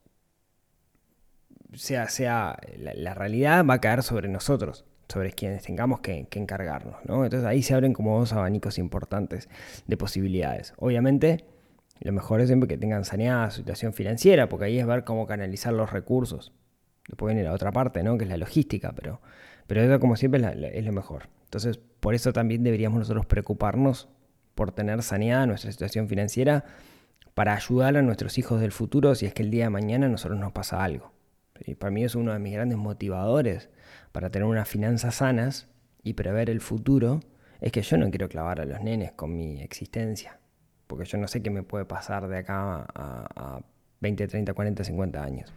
sea, 1.73 2.07
sea 2.09 2.57
la, 2.77 3.13
realidad 3.15 3.65
va 3.65 3.75
a 3.75 3.81
caer 3.81 4.03
sobre 4.03 4.29
nosotros, 4.29 4.85
sobre 5.07 5.31
quienes 5.31 5.63
tengamos 5.63 6.01
que, 6.01 6.27
encargarnos. 6.31 6.97
¿no? 7.05 7.23
Entonces 7.23 7.47
ahí 7.47 7.63
se 7.63 7.73
abren 7.73 7.93
como 7.93 8.19
dos 8.19 8.33
abanicos 8.33 8.77
importantes 8.77 9.49
de 9.87 9.97
posibilidades. 9.97 10.73
Obviamente, 10.77 11.45
lo 11.99 12.13
mejor 12.13 12.41
es 12.41 12.47
siempre 12.47 12.67
que 12.67 12.77
tengan 12.77 13.03
saneada 13.03 13.49
su 13.51 13.57
situación 13.57 13.93
financiera, 13.93 14.47
porque 14.47 14.65
ahí 14.65 14.79
es 14.79 14.87
ver 14.87 15.03
cómo 15.03 15.27
canalizar 15.27 15.73
los 15.73 15.91
recursos. 15.91 16.53
Después 17.07 17.33
viene 17.33 17.47
la 17.47 17.53
otra 17.53 17.71
parte, 17.71 18.03
¿no? 18.03 18.17
que 18.17 18.23
es 18.23 18.29
la 18.29 18.37
logística, 18.37 18.93
pero, 18.93 19.21
pero 19.67 19.81
eso 19.81 19.99
como 19.99 20.15
siempre 20.15 20.41
es 20.73 20.85
lo 20.85 20.91
mejor. 20.91 21.29
Entonces, 21.45 21.79
por 21.99 22.13
eso 22.13 22.31
también 22.31 22.63
deberíamos 22.63 22.99
nosotros 22.99 23.25
preocuparnos 23.25 24.07
por 24.55 24.71
tener 24.71 25.01
saneada 25.01 25.45
nuestra 25.45 25.71
situación 25.71 26.07
financiera 26.07 26.65
para 27.33 27.55
ayudar 27.55 27.97
a 27.97 28.01
nuestros 28.01 28.37
hijos 28.37 28.61
del 28.61 28.71
futuro 28.71 29.15
si 29.15 29.25
es 29.25 29.33
que 29.33 29.43
el 29.43 29.51
día 29.51 29.65
de 29.65 29.69
mañana 29.69 30.05
a 30.05 30.09
nosotros 30.09 30.39
nos 30.39 30.51
pasa 30.51 30.83
algo. 30.83 31.11
Y 31.65 31.75
para 31.75 31.91
mí 31.91 32.03
es 32.03 32.15
uno 32.15 32.33
de 32.33 32.39
mis 32.39 32.53
grandes 32.53 32.77
motivadores 32.77 33.69
para 34.11 34.29
tener 34.29 34.47
unas 34.47 34.67
finanzas 34.67 35.15
sanas 35.15 35.67
y 36.03 36.13
prever 36.13 36.49
el 36.49 36.61
futuro, 36.61 37.21
es 37.61 37.71
que 37.71 37.81
yo 37.81 37.97
no 37.97 38.09
quiero 38.09 38.29
clavar 38.29 38.61
a 38.61 38.65
los 38.65 38.81
nenes 38.81 39.11
con 39.11 39.35
mi 39.35 39.61
existencia, 39.61 40.38
porque 40.89 41.05
yo 41.05 41.19
no 41.19 41.27
sé 41.27 41.43
qué 41.43 41.51
me 41.51 41.61
puede 41.61 41.85
pasar 41.85 42.27
de 42.27 42.39
acá 42.39 42.87
a, 42.95 43.61
20, 44.01 44.27
30, 44.27 44.53
40, 44.55 44.83
50 44.83 45.23
años. 45.23 45.53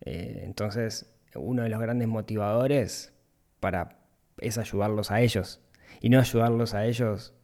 Eh, 0.00 0.40
entonces, 0.42 1.14
uno 1.36 1.62
de 1.62 1.68
los 1.68 1.80
grandes 1.80 2.08
motivadores 2.08 3.12
para 3.60 4.00
es 4.38 4.58
ayudarlos 4.58 5.12
a 5.12 5.20
ellos 5.20 5.60
y 6.00 6.08
no 6.08 6.18
ayudarlos 6.18 6.74
a 6.74 6.84
ellos 6.86 7.34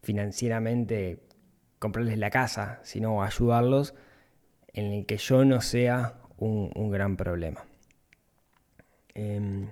financieramente 0.00 1.26
comprarles 1.80 2.18
la 2.18 2.30
casa, 2.30 2.78
sino 2.84 3.24
ayudarlos 3.24 3.94
en 4.68 4.92
el 4.92 5.06
que 5.06 5.16
yo 5.16 5.44
no 5.44 5.60
sea 5.60 6.20
un, 6.36 6.70
gran 6.88 7.16
problema. 7.16 7.64
Em, 9.12 9.70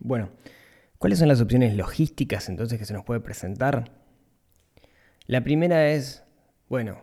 bueno, 0.00 0.30
¿cuáles 0.98 1.20
son 1.20 1.28
las 1.28 1.40
opciones 1.40 1.76
logísticas 1.76 2.48
entonces 2.48 2.76
que 2.76 2.86
se 2.86 2.92
nos 2.92 3.04
puede 3.04 3.20
presentar? 3.20 4.03
La 5.26 5.42
primera 5.42 5.90
es, 5.90 6.24
bueno, 6.68 7.02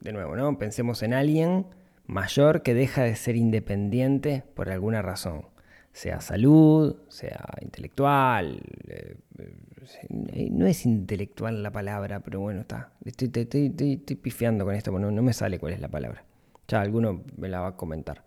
de 0.00 0.12
nuevo, 0.12 0.36
¿no? 0.36 0.58
Pensemos 0.58 1.02
en 1.02 1.14
alguien 1.14 1.66
mayor 2.06 2.62
que 2.62 2.74
deja 2.74 3.02
de 3.02 3.16
ser 3.16 3.36
independiente 3.36 4.44
por 4.54 4.68
alguna 4.70 5.02
razón 5.02 5.52
sea 5.92 6.20
salud, 6.20 6.96
sea 7.08 7.44
intelectual. 7.60 8.60
Eh, 8.88 9.16
eh, 9.38 10.48
no 10.50 10.66
es 10.66 10.86
intelectual 10.86 11.62
la 11.62 11.70
palabra, 11.70 12.20
pero 12.20 12.40
bueno, 12.40 12.62
está. 12.62 12.92
Estoy, 13.04 13.30
estoy, 13.34 13.96
pifiando 14.16 14.64
con 14.64 14.74
esto, 14.74 14.90
no, 14.98 15.10
no 15.10 15.22
me 15.22 15.32
sale 15.32 15.58
cuál 15.58 15.74
es 15.74 15.80
la 15.80 15.88
palabra. 15.88 16.24
Ya 16.68 16.80
alguno 16.80 17.22
me 17.36 17.48
la 17.48 17.60
va 17.60 17.68
a 17.68 17.76
comentar. 17.76 18.24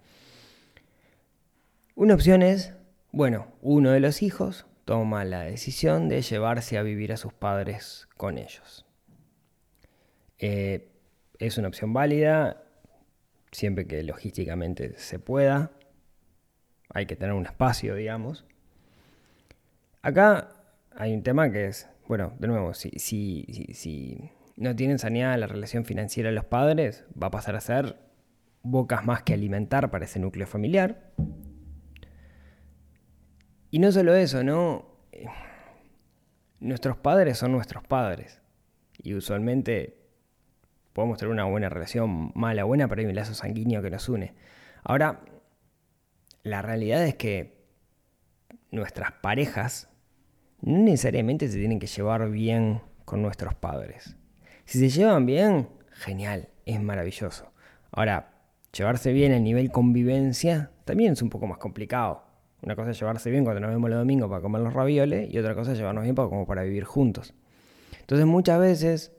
Una 1.95 2.13
opción 2.13 2.41
es, 2.41 2.73
bueno, 3.11 3.47
uno 3.61 3.91
de 3.91 3.99
los 3.99 4.21
hijos 4.21 4.65
toma 4.85 5.25
la 5.25 5.41
decisión 5.41 6.09
de 6.09 6.21
llevarse 6.21 6.77
a 6.77 6.83
vivir 6.83 7.11
a 7.11 7.17
sus 7.17 7.33
padres 7.33 8.07
con 8.17 8.37
ellos. 8.37 8.85
Eh, 10.39 10.91
es 11.39 11.57
una 11.57 11.67
opción 11.67 11.91
válida, 11.93 12.63
siempre 13.51 13.87
que 13.87 14.03
logísticamente 14.03 14.97
se 14.97 15.19
pueda 15.19 15.71
hay 16.95 17.05
que 17.05 17.17
tener 17.17 17.35
un 17.35 17.45
espacio, 17.45 17.93
digamos. 17.95 18.45
Acá 20.01 20.49
hay 20.95 21.13
un 21.13 21.23
tema 21.23 21.51
que 21.51 21.65
es, 21.65 21.89
bueno, 22.07 22.33
de 22.39 22.47
nuevo, 22.47 22.73
si, 22.73 22.89
si, 22.91 23.45
si, 23.73 24.31
no 24.55 24.73
tienen 24.77 24.97
saneada 24.97 25.35
la 25.35 25.47
relación 25.47 25.83
financiera 25.83 26.29
de 26.29 26.35
los 26.35 26.45
padres, 26.45 27.03
va 27.21 27.27
a 27.27 27.31
pasar 27.31 27.57
a 27.57 27.59
ser 27.59 27.97
bocas 28.63 29.05
más 29.05 29.23
que 29.23 29.33
alimentar 29.33 29.91
para 29.91 30.05
ese 30.05 30.19
núcleo 30.19 30.47
familiar. 30.47 31.11
Y 33.75 33.79
no 33.79 33.91
solo 33.91 34.15
eso, 34.15 34.41
¿no? 34.41 34.85
Nuestros 36.61 36.95
padres 36.95 37.37
son 37.37 37.51
nuestros 37.51 37.83
padres. 37.83 38.41
Y 39.03 39.15
usualmente 39.15 39.97
podemos 40.93 41.17
tener 41.17 41.33
una 41.33 41.43
buena 41.43 41.67
relación, 41.67 42.31
mala, 42.35 42.63
buena, 42.63 42.87
pero 42.87 43.01
hay 43.01 43.07
un 43.07 43.15
lazo 43.15 43.33
sanguíneo 43.33 43.81
que 43.81 43.89
nos 43.89 44.07
une. 44.07 44.33
Ahora, 44.81 45.19
la 46.43 46.61
realidad 46.61 47.05
es 47.05 47.15
que 47.15 47.65
nuestras 48.71 49.11
parejas 49.11 49.89
no 50.61 50.77
necesariamente 50.77 51.49
se 51.49 51.57
tienen 51.57 51.79
que 51.79 51.87
llevar 51.87 52.29
bien 52.29 52.81
con 53.03 53.21
nuestros 53.21 53.55
padres. 53.55 54.15
Si 54.63 54.79
se 54.79 54.87
llevan 54.87 55.25
bien, 55.25 55.67
genial, 55.91 56.47
es 56.65 56.81
maravilloso. 56.81 57.51
Ahora, 57.91 58.39
llevarse 58.71 59.11
bien 59.11 59.33
a 59.33 59.39
nivel 59.39 59.69
convivencia 59.69 60.71
también 60.85 61.11
es 61.11 61.21
un 61.21 61.29
poco 61.29 61.45
más 61.45 61.57
complicado. 61.57 62.24
Una 62.65 62.75
cosa 62.75 62.91
es 62.91 62.99
llevarse 62.99 63.29
bien 63.29 63.43
cuando 63.43 63.61
nos 63.61 63.69
vemos 63.69 63.91
los 63.91 63.99
domingos 63.99 64.27
para 64.27 64.41
comer 64.41 64.61
los 64.61 64.73
ravioles 64.73 65.31
y 65.31 65.37
otra 65.37 65.53
cosa 65.53 65.73
es 65.73 65.77
llevarnos 65.77 66.03
bien 66.03 66.15
para, 66.15 66.29
como 66.29 66.47
para 66.47 66.63
vivir 66.63 66.83
juntos. 66.83 67.35
Entonces 67.99 68.25
muchas 68.25 68.59
veces 68.59 69.11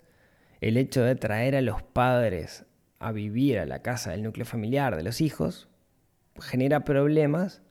el 0.60 0.76
hecho 0.76 1.02
de 1.04 1.14
traer 1.14 1.54
a 1.54 1.60
los 1.60 1.80
padres 1.80 2.66
a 2.98 3.12
vivir 3.12 3.60
a 3.60 3.66
la 3.66 3.82
casa 3.82 4.10
del 4.10 4.24
núcleo 4.24 4.44
familiar 4.44 4.96
de 4.96 5.04
los 5.04 5.20
hijos 5.20 5.68
genera 6.40 6.84
problemas 6.84 7.62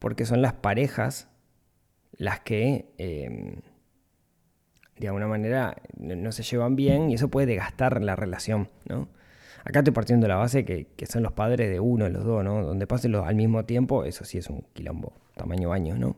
porque 0.00 0.26
son 0.26 0.42
las 0.42 0.54
parejas 0.54 1.28
las 2.12 2.40
que 2.40 2.92
em, 2.98 3.60
de 4.96 5.06
alguna 5.06 5.28
manera 5.28 5.76
no 5.96 6.32
se 6.32 6.42
llevan 6.42 6.74
bien 6.74 7.08
y 7.08 7.14
eso 7.14 7.28
puede 7.28 7.46
desgastar 7.46 8.02
la 8.02 8.16
relación, 8.16 8.68
¿no? 8.84 9.08
Acá 9.64 9.80
estoy 9.80 9.92
partiendo 9.92 10.24
de 10.24 10.28
la 10.28 10.36
base 10.36 10.64
que, 10.64 10.86
son 11.06 11.22
los 11.22 11.32
padres 11.32 11.70
de 11.70 11.80
uno 11.80 12.04
de 12.04 12.10
los 12.10 12.24
dos, 12.24 12.42
¿no? 12.42 12.64
Donde 12.64 12.86
pasen 12.86 13.12
los 13.12 13.26
al 13.26 13.34
mismo 13.34 13.64
tiempo, 13.64 14.04
eso 14.04 14.24
sí 14.24 14.38
es 14.38 14.48
un 14.48 14.64
quilombo, 14.72 15.12
tamaño 15.36 15.72
años, 15.72 15.98
¿no? 15.98 16.16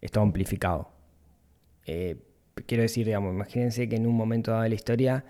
Está 0.00 0.20
amplificado. 0.20 0.90
Eh, 1.84 2.16
quiero 2.66 2.82
decir, 2.82 3.06
digamos, 3.06 3.32
imagínense 3.34 3.88
que 3.88 3.96
en 3.96 4.06
un 4.06 4.16
momento 4.16 4.50
dado 4.50 4.62
de 4.62 4.70
la 4.70 4.74
historia, 4.74 5.24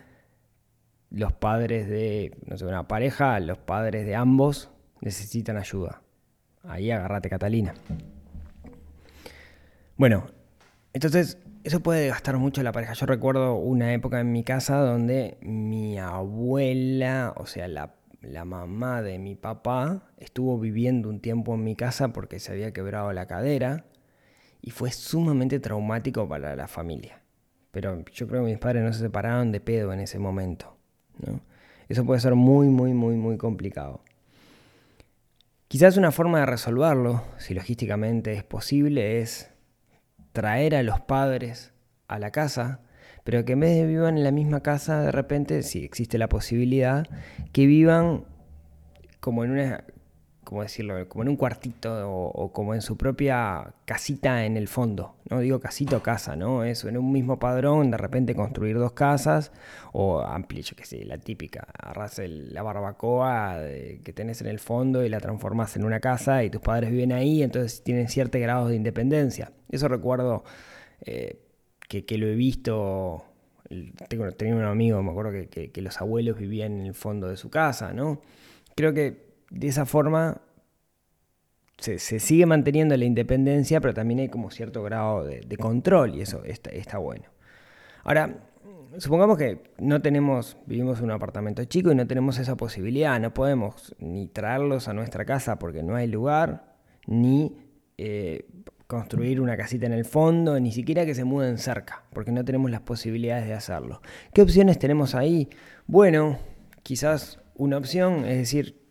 los 1.11 1.33
padres 1.33 1.89
de, 1.89 2.37
no 2.47 2.57
sé, 2.57 2.65
una 2.65 2.87
pareja, 2.87 3.41
los 3.41 3.59
padres 3.59 4.07
de 4.07 4.15
ambos 4.15 4.71
necesitan 5.01 5.57
ayuda. 5.57 6.03
Ahí 6.63 6.91
agárrate, 6.91 7.29
Catalina. 7.29 7.75
Bueno, 9.97 10.27
entonces 10.93 11.39
eso 11.67 11.81
puede 11.81 12.07
gastar 12.07 12.37
mucho 12.39 12.63
la 12.63 12.71
pareja. 12.71 12.93
Yo 12.93 13.07
recuerdo 13.07 13.57
una 13.57 13.93
época 13.93 14.21
en 14.21 14.31
mi 14.31 14.45
casa 14.45 14.77
donde 14.77 15.37
mi 15.41 15.99
abuela, 15.99 17.35
o 17.37 17.47
sea, 17.47 17.67
la, 17.67 17.93
mamá 18.45 19.03
de 19.03 19.19
mi 19.19 19.35
papá, 19.35 20.13
estuvo 20.17 20.61
viviendo 20.61 21.09
un 21.09 21.19
tiempo 21.19 21.55
en 21.55 21.65
mi 21.65 21.75
casa 21.75 22.13
porque 22.13 22.39
se 22.39 22.53
había 22.53 22.73
quebrado 22.73 23.13
la 23.13 23.27
cadera 23.27 23.85
y 24.63 24.71
fue 24.71 24.93
sumamente 24.93 25.59
traumático 25.59 26.29
para 26.29 26.55
la 26.55 26.69
familia. 26.69 27.23
pero 27.73 28.05
yo 28.13 28.29
creo 28.29 28.45
que 28.45 28.51
mis 28.53 28.59
padres 28.59 28.85
no 28.85 28.93
se 28.93 29.01
separaron 29.01 29.51
de 29.51 29.59
pedo 29.59 29.93
en 29.93 29.99
ese 29.99 30.21
momento. 30.21 30.77
¿no? 31.19 31.41
Eso 31.89 32.05
puede 32.05 32.21
ser 32.21 32.37
muy, 32.37 32.69
muy, 32.69 32.95
muy, 32.95 33.17
muy 33.17 33.39
complicado. 33.39 34.05
Quizás 35.67 35.97
una 35.97 36.13
forma 36.13 36.39
de 36.39 36.47
resolverlo, 36.47 37.25
si 37.39 37.55
logísticamente 37.55 38.35
es 38.35 38.45
posible, 38.45 39.21
es 39.21 39.51
traer 40.37 40.75
a 40.75 40.83
los 40.83 41.01
padres 41.01 41.73
a 42.09 42.19
la 42.19 42.31
casa, 42.31 42.83
pero 43.25 43.47
que 43.47 43.55
en 43.55 43.61
vez 43.61 43.75
de 43.75 43.87
vivan 43.87 44.19
en 44.19 44.23
la 44.23 44.33
misma 44.33 44.63
casa, 44.63 45.01
de 45.01 45.11
repente, 45.11 45.63
si 45.63 45.83
existe 45.83 46.19
la 46.19 46.29
posibilidad, 46.29 47.07
que 47.53 47.65
vivan 47.65 48.27
como 49.19 49.45
en 49.45 49.53
una, 49.53 49.85
como 50.47 50.63
decirlo, 50.63 51.09
como 51.09 51.25
en 51.25 51.29
un 51.31 51.37
cuartito 51.37 52.09
o, 52.09 52.53
como 52.53 52.73
en 52.73 52.81
su 52.81 52.97
propia 52.97 53.75
casita 53.85 54.47
en 54.47 54.57
el 54.57 54.69
fondo. 54.69 55.17
No 55.29 55.41
digo 55.41 55.59
casito 55.59 55.97
o 55.97 56.03
casa, 56.03 56.37
¿no? 56.37 56.63
Eso, 56.63 56.89
en 56.89 56.97
un 56.97 57.11
mismo 57.11 57.41
padrón, 57.41 57.91
de 57.91 57.97
repente 57.97 58.37
construir 58.37 58.79
dos 58.79 58.93
casas 58.93 59.51
o 59.93 60.21
amplio, 60.21 60.63
yo 60.63 60.77
qué 60.77 60.85
sé, 60.85 61.05
la 61.05 61.19
típica, 61.19 61.67
agarras 61.77 62.21
la 62.25 62.63
barbacoa 62.63 63.59
que 64.05 64.13
tenés 64.15 64.41
en 64.41 64.47
el 64.47 64.61
fondo 64.61 65.05
y 65.05 65.09
la 65.09 65.19
transformas 65.19 65.75
en 65.75 65.85
una 65.85 65.99
casa 65.99 66.45
y 66.45 66.51
tus 66.51 66.61
padres 66.61 66.93
viven 66.93 67.13
ahí, 67.13 67.43
entonces 67.43 67.83
tienen 67.83 68.09
cierto 68.09 68.39
grado 68.39 68.69
de 68.69 68.77
independencia. 68.77 69.51
Eso 69.69 69.89
recuerdo 69.89 70.45
eh, 71.01 71.41
que, 71.89 72.19
lo 72.19 72.27
he 72.29 72.37
visto. 72.37 73.25
Tengo, 74.09 74.31
tenía 74.31 74.55
un 74.55 74.63
amigo, 74.63 75.03
me 75.03 75.11
acuerdo 75.11 75.33
que 75.51 75.83
los 75.83 76.01
abuelos 76.01 76.39
vivían 76.39 76.81
en 76.81 76.87
el 76.87 76.95
fondo 76.95 77.27
de 77.27 77.37
su 77.37 77.51
casa, 77.51 77.93
¿no? 77.93 78.23
Creo 78.77 78.95
que 78.95 79.26
de 79.51 79.69
esa 79.69 79.87
forma 79.87 80.41
se, 81.79 81.99
sigue 81.99 82.47
manteniendo 82.47 82.97
la 82.97 83.05
independencia, 83.05 83.81
pero 83.81 83.95
también 83.95 84.21
hay 84.21 84.29
como 84.29 84.51
cierto 84.51 84.83
grado 84.83 85.25
de, 85.25 85.57
control 85.57 86.15
y 86.15 86.23
eso 86.23 86.43
está, 86.45 86.99
bueno. 86.99 87.25
Ahora, 88.05 88.39
supongamos 88.99 89.37
que 89.37 89.73
no 89.79 90.01
tenemos, 90.01 90.57
vivimos 90.67 90.99
en 90.99 91.07
un 91.07 91.11
apartamento 91.13 91.65
chico 91.65 91.93
y 91.93 91.95
no 91.95 92.07
tenemos 92.07 92.39
esa 92.39 92.57
posibilidad, 92.57 93.21
no 93.21 93.35
podemos 93.35 93.95
ni 93.99 94.27
traerlos 94.27 94.89
a 94.89 94.95
nuestra 94.95 95.25
casa 95.25 95.59
porque 95.59 95.83
no 95.83 95.97
hay 95.97 96.07
lugar, 96.07 96.77
ni 97.07 97.57
eh, 97.99 98.47
construir 98.87 99.41
una 99.41 99.57
casita 99.57 99.87
en 99.87 99.93
el 99.93 100.05
fondo, 100.05 100.59
ni 100.61 100.73
siquiera 100.73 101.05
que 101.05 101.15
se 101.15 101.25
muden 101.25 101.59
cerca, 101.59 102.05
porque 102.13 102.33
no 102.33 102.45
tenemos 102.45 102.71
las 102.71 102.81
posibilidades 102.81 103.47
de 103.47 103.55
hacerlo. 103.55 104.01
¿Qué 104.33 104.43
opciones 104.43 104.79
tenemos 104.79 105.15
ahí? 105.15 105.49
Bueno, 105.87 106.39
quizás 106.83 107.41
una 107.55 107.79
opción 107.79 108.25
es 108.25 108.39
decir, 108.39 108.86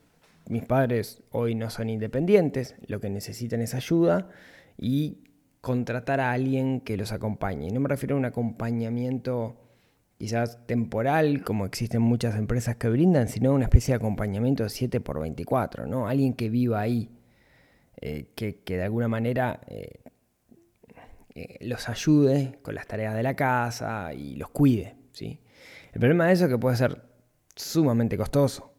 mis 0.47 0.63
padres 0.63 1.23
hoy 1.31 1.55
no 1.55 1.69
son 1.69 1.89
independientes, 1.89 2.75
lo 2.87 2.99
que 2.99 3.09
necesitan 3.09 3.61
es 3.61 3.73
ayuda 3.73 4.29
y 4.77 5.23
contratar 5.61 6.19
a 6.19 6.31
alguien 6.31 6.81
que 6.81 6.97
los 6.97 7.11
acompañe. 7.11 7.71
No 7.71 7.79
me 7.79 7.89
refiero 7.89 8.15
a 8.15 8.19
un 8.19 8.25
acompañamiento 8.25 9.57
quizás 10.17 10.65
temporal, 10.67 11.43
como 11.43 11.65
existen 11.65 12.01
muchas 12.01 12.35
empresas 12.35 12.75
que 12.75 12.89
brindan, 12.89 13.27
sino 13.27 13.53
una 13.53 13.65
especie 13.65 13.93
de 13.93 13.97
acompañamiento 13.97 14.69
7 14.69 15.01
por 15.01 15.19
24, 15.19 15.87
¿no? 15.87 16.07
Alguien 16.07 16.33
que 16.33 16.49
viva 16.49 16.79
ahí, 16.79 17.09
eh, 17.99 18.31
que, 18.35 18.61
de 18.65 18.83
alguna 18.83 19.07
manera 19.07 19.61
eh, 19.67 20.03
eh, 21.33 21.57
los 21.61 21.89
ayude 21.89 22.59
con 22.61 22.75
las 22.75 22.87
tareas 22.87 23.15
de 23.15 23.23
la 23.23 23.35
casa 23.35 24.13
y 24.13 24.35
los 24.35 24.49
cuide, 24.49 24.95
¿sí? 25.11 25.41
El 25.91 25.99
problema 25.99 26.27
de 26.27 26.33
eso 26.33 26.45
es 26.45 26.51
que 26.51 26.57
puede 26.57 26.77
ser 26.77 27.01
sumamente 27.55 28.17
costoso 28.17 28.74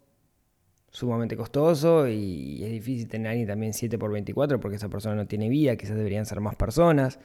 sumamente 0.96 1.36
costoso 1.36 2.08
y 2.08 2.64
es 2.64 2.70
difícil 2.70 3.06
tener 3.06 3.26
a 3.26 3.30
alguien 3.32 3.46
también 3.46 3.74
7 3.74 3.98
por 3.98 4.10
24 4.10 4.58
porque 4.60 4.76
esa 4.76 4.88
persona 4.88 5.14
no 5.14 5.26
tiene 5.26 5.50
vida, 5.50 5.76
quizás 5.76 5.94
deberían 5.94 6.24
ser 6.24 6.40
más 6.40 6.56
personas. 6.56 7.18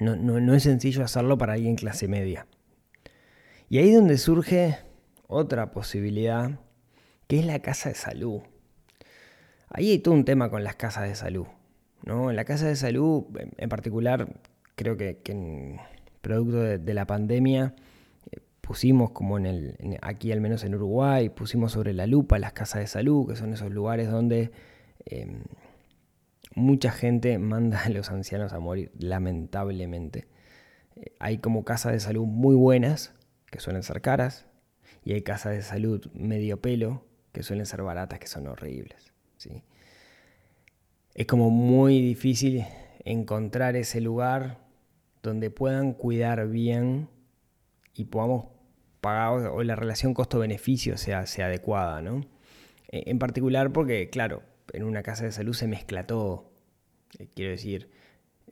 No, 0.00 0.16
no, 0.16 0.52
es 0.52 0.64
sencillo 0.64 1.04
hacerlo 1.04 1.38
para 1.38 1.52
alguien 1.52 1.76
clase 1.76 2.08
media. 2.08 2.48
Y 3.68 3.78
ahí 3.78 3.90
es 3.90 3.94
donde 3.94 4.18
surge 4.18 4.78
otra 5.28 5.70
posibilidad, 5.70 6.58
que 7.28 7.38
es 7.38 7.46
la 7.46 7.60
casa 7.60 7.90
de 7.90 7.94
salud. 7.94 8.40
Ahí 9.68 9.92
hay 9.92 9.98
todo 10.00 10.14
un 10.14 10.24
tema 10.24 10.50
con 10.50 10.64
las 10.64 10.74
casas 10.74 11.08
de 11.08 11.14
salud. 11.14 11.46
¿no? 12.02 12.30
En 12.30 12.36
la 12.36 12.44
casa 12.44 12.66
de 12.66 12.74
salud, 12.74 13.26
en 13.58 13.68
particular, 13.68 14.26
creo 14.74 14.96
que 14.96 15.20
producto 16.20 16.58
de 16.58 16.94
la 16.94 17.06
pandemia, 17.06 17.76
pusimos 18.66 19.12
como 19.12 19.38
en 19.38 19.46
el, 19.46 19.98
aquí 20.02 20.32
al 20.32 20.40
menos 20.40 20.64
en 20.64 20.74
Uruguay, 20.74 21.28
pusimos 21.28 21.72
sobre 21.72 21.92
la 21.92 22.08
lupa 22.08 22.40
las 22.40 22.52
casas 22.52 22.80
de 22.80 22.88
salud, 22.88 23.28
que 23.28 23.36
son 23.36 23.52
esos 23.52 23.70
lugares 23.70 24.10
donde 24.10 24.50
em, 25.04 25.44
mucha 26.56 26.90
gente 26.90 27.38
manda 27.52 27.84
a 27.84 27.90
los 27.90 28.10
ancianos 28.10 28.52
a 28.52 28.58
morir, 28.58 28.90
lamentablemente. 28.98 30.26
Eh, 30.96 31.12
hay 31.20 31.38
como 31.38 31.64
casas 31.64 31.92
de 31.92 32.00
salud 32.00 32.24
muy 32.24 32.56
buenas, 32.56 33.14
que 33.52 33.60
suelen 33.60 33.84
ser 33.84 34.00
caras, 34.00 34.46
y 35.04 35.12
hay 35.12 35.22
casas 35.22 35.52
de 35.52 35.62
salud 35.62 36.04
medio 36.12 36.60
pelo, 36.60 37.04
que 37.30 37.44
suelen 37.44 37.66
ser 37.66 37.82
baratas, 37.82 38.18
que 38.18 38.26
son 38.26 38.48
horribles. 38.48 39.12
¿sí? 39.36 39.62
Es 41.14 41.26
como 41.26 41.50
muy 41.50 42.00
difícil 42.00 42.64
encontrar 43.04 43.76
ese 43.76 44.00
lugar 44.00 44.58
donde 45.22 45.50
puedan 45.50 45.92
cuidar 45.92 46.48
bien 46.48 47.08
y 47.94 48.06
podamos 48.06 48.55
o 49.06 49.62
la 49.62 49.76
relación 49.76 50.14
costo-beneficio 50.14 50.96
sea, 50.96 51.26
sea 51.26 51.46
adecuada, 51.46 52.02
¿no? 52.02 52.24
Eh, 52.88 53.04
en 53.06 53.18
particular 53.18 53.72
porque, 53.72 54.10
claro, 54.10 54.42
en 54.72 54.84
una 54.84 55.02
casa 55.02 55.24
de 55.24 55.32
salud 55.32 55.54
se 55.54 55.66
mezcla 55.66 56.06
todo. 56.06 56.50
Eh, 57.18 57.28
quiero 57.34 57.50
decir, 57.52 57.90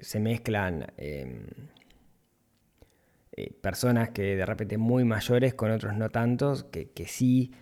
se 0.00 0.20
mezclan 0.20 0.86
em, 0.96 1.46
eh, 3.36 3.52
personas 3.60 4.10
que 4.10 4.36
de 4.36 4.46
repente 4.46 4.78
muy 4.78 5.04
mayores 5.04 5.54
con 5.54 5.70
otros 5.70 5.96
no 5.96 6.10
tantos, 6.10 6.64
que, 6.64 7.06
sí 7.06 7.52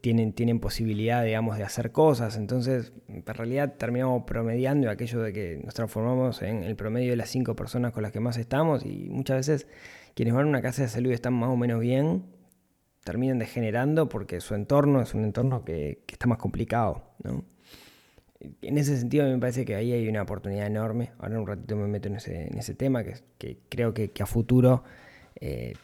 tienen, 0.00 0.32
tienen 0.32 0.58
posibilidad, 0.58 1.24
digamos, 1.24 1.56
de 1.56 1.62
hacer 1.62 1.92
cosas. 1.92 2.36
Entonces, 2.36 2.92
en 3.06 3.24
realidad 3.24 3.76
terminamos 3.78 4.24
promediando 4.24 4.90
aquello 4.90 5.22
de 5.22 5.32
que 5.32 5.60
nos 5.62 5.72
transformamos 5.72 6.42
en 6.42 6.64
el 6.64 6.74
promedio 6.74 7.10
de 7.10 7.16
las 7.16 7.30
cinco 7.30 7.54
personas 7.54 7.92
con 7.92 8.02
las 8.02 8.10
que 8.10 8.18
más 8.18 8.38
estamos 8.38 8.84
y 8.84 9.08
muchas 9.08 9.36
veces 9.36 9.68
quienes 10.14 10.34
van 10.34 10.46
a 10.46 10.48
una 10.48 10.62
casa 10.62 10.82
de 10.82 10.88
salud 10.88 11.10
y 11.10 11.14
están 11.14 11.34
más 11.34 11.50
o 11.50 11.56
menos 11.56 11.80
bien, 11.80 12.24
terminan 13.04 13.38
degenerando 13.38 14.08
porque 14.08 14.40
su 14.40 14.54
entorno 14.54 15.00
es 15.00 15.14
un 15.14 15.24
entorno 15.24 15.64
que, 15.64 16.02
está 16.08 16.26
más 16.26 16.38
complicado. 16.38 17.02
En 18.60 18.78
ese 18.78 18.98
sentido, 18.98 19.26
me 19.26 19.38
parece 19.38 19.64
que 19.64 19.74
ahí 19.74 19.92
hay 19.92 20.08
una 20.08 20.22
oportunidad 20.22 20.66
enorme. 20.66 21.12
Ahora 21.18 21.40
un 21.40 21.46
ratito 21.46 21.76
me 21.76 21.86
meto 21.86 22.08
en 22.08 22.16
ese, 22.16 22.74
tema 22.74 23.04
que, 23.04 23.58
creo 23.68 23.94
que, 23.94 24.10
a 24.20 24.26
futuro 24.26 24.84
eh, 25.40 25.74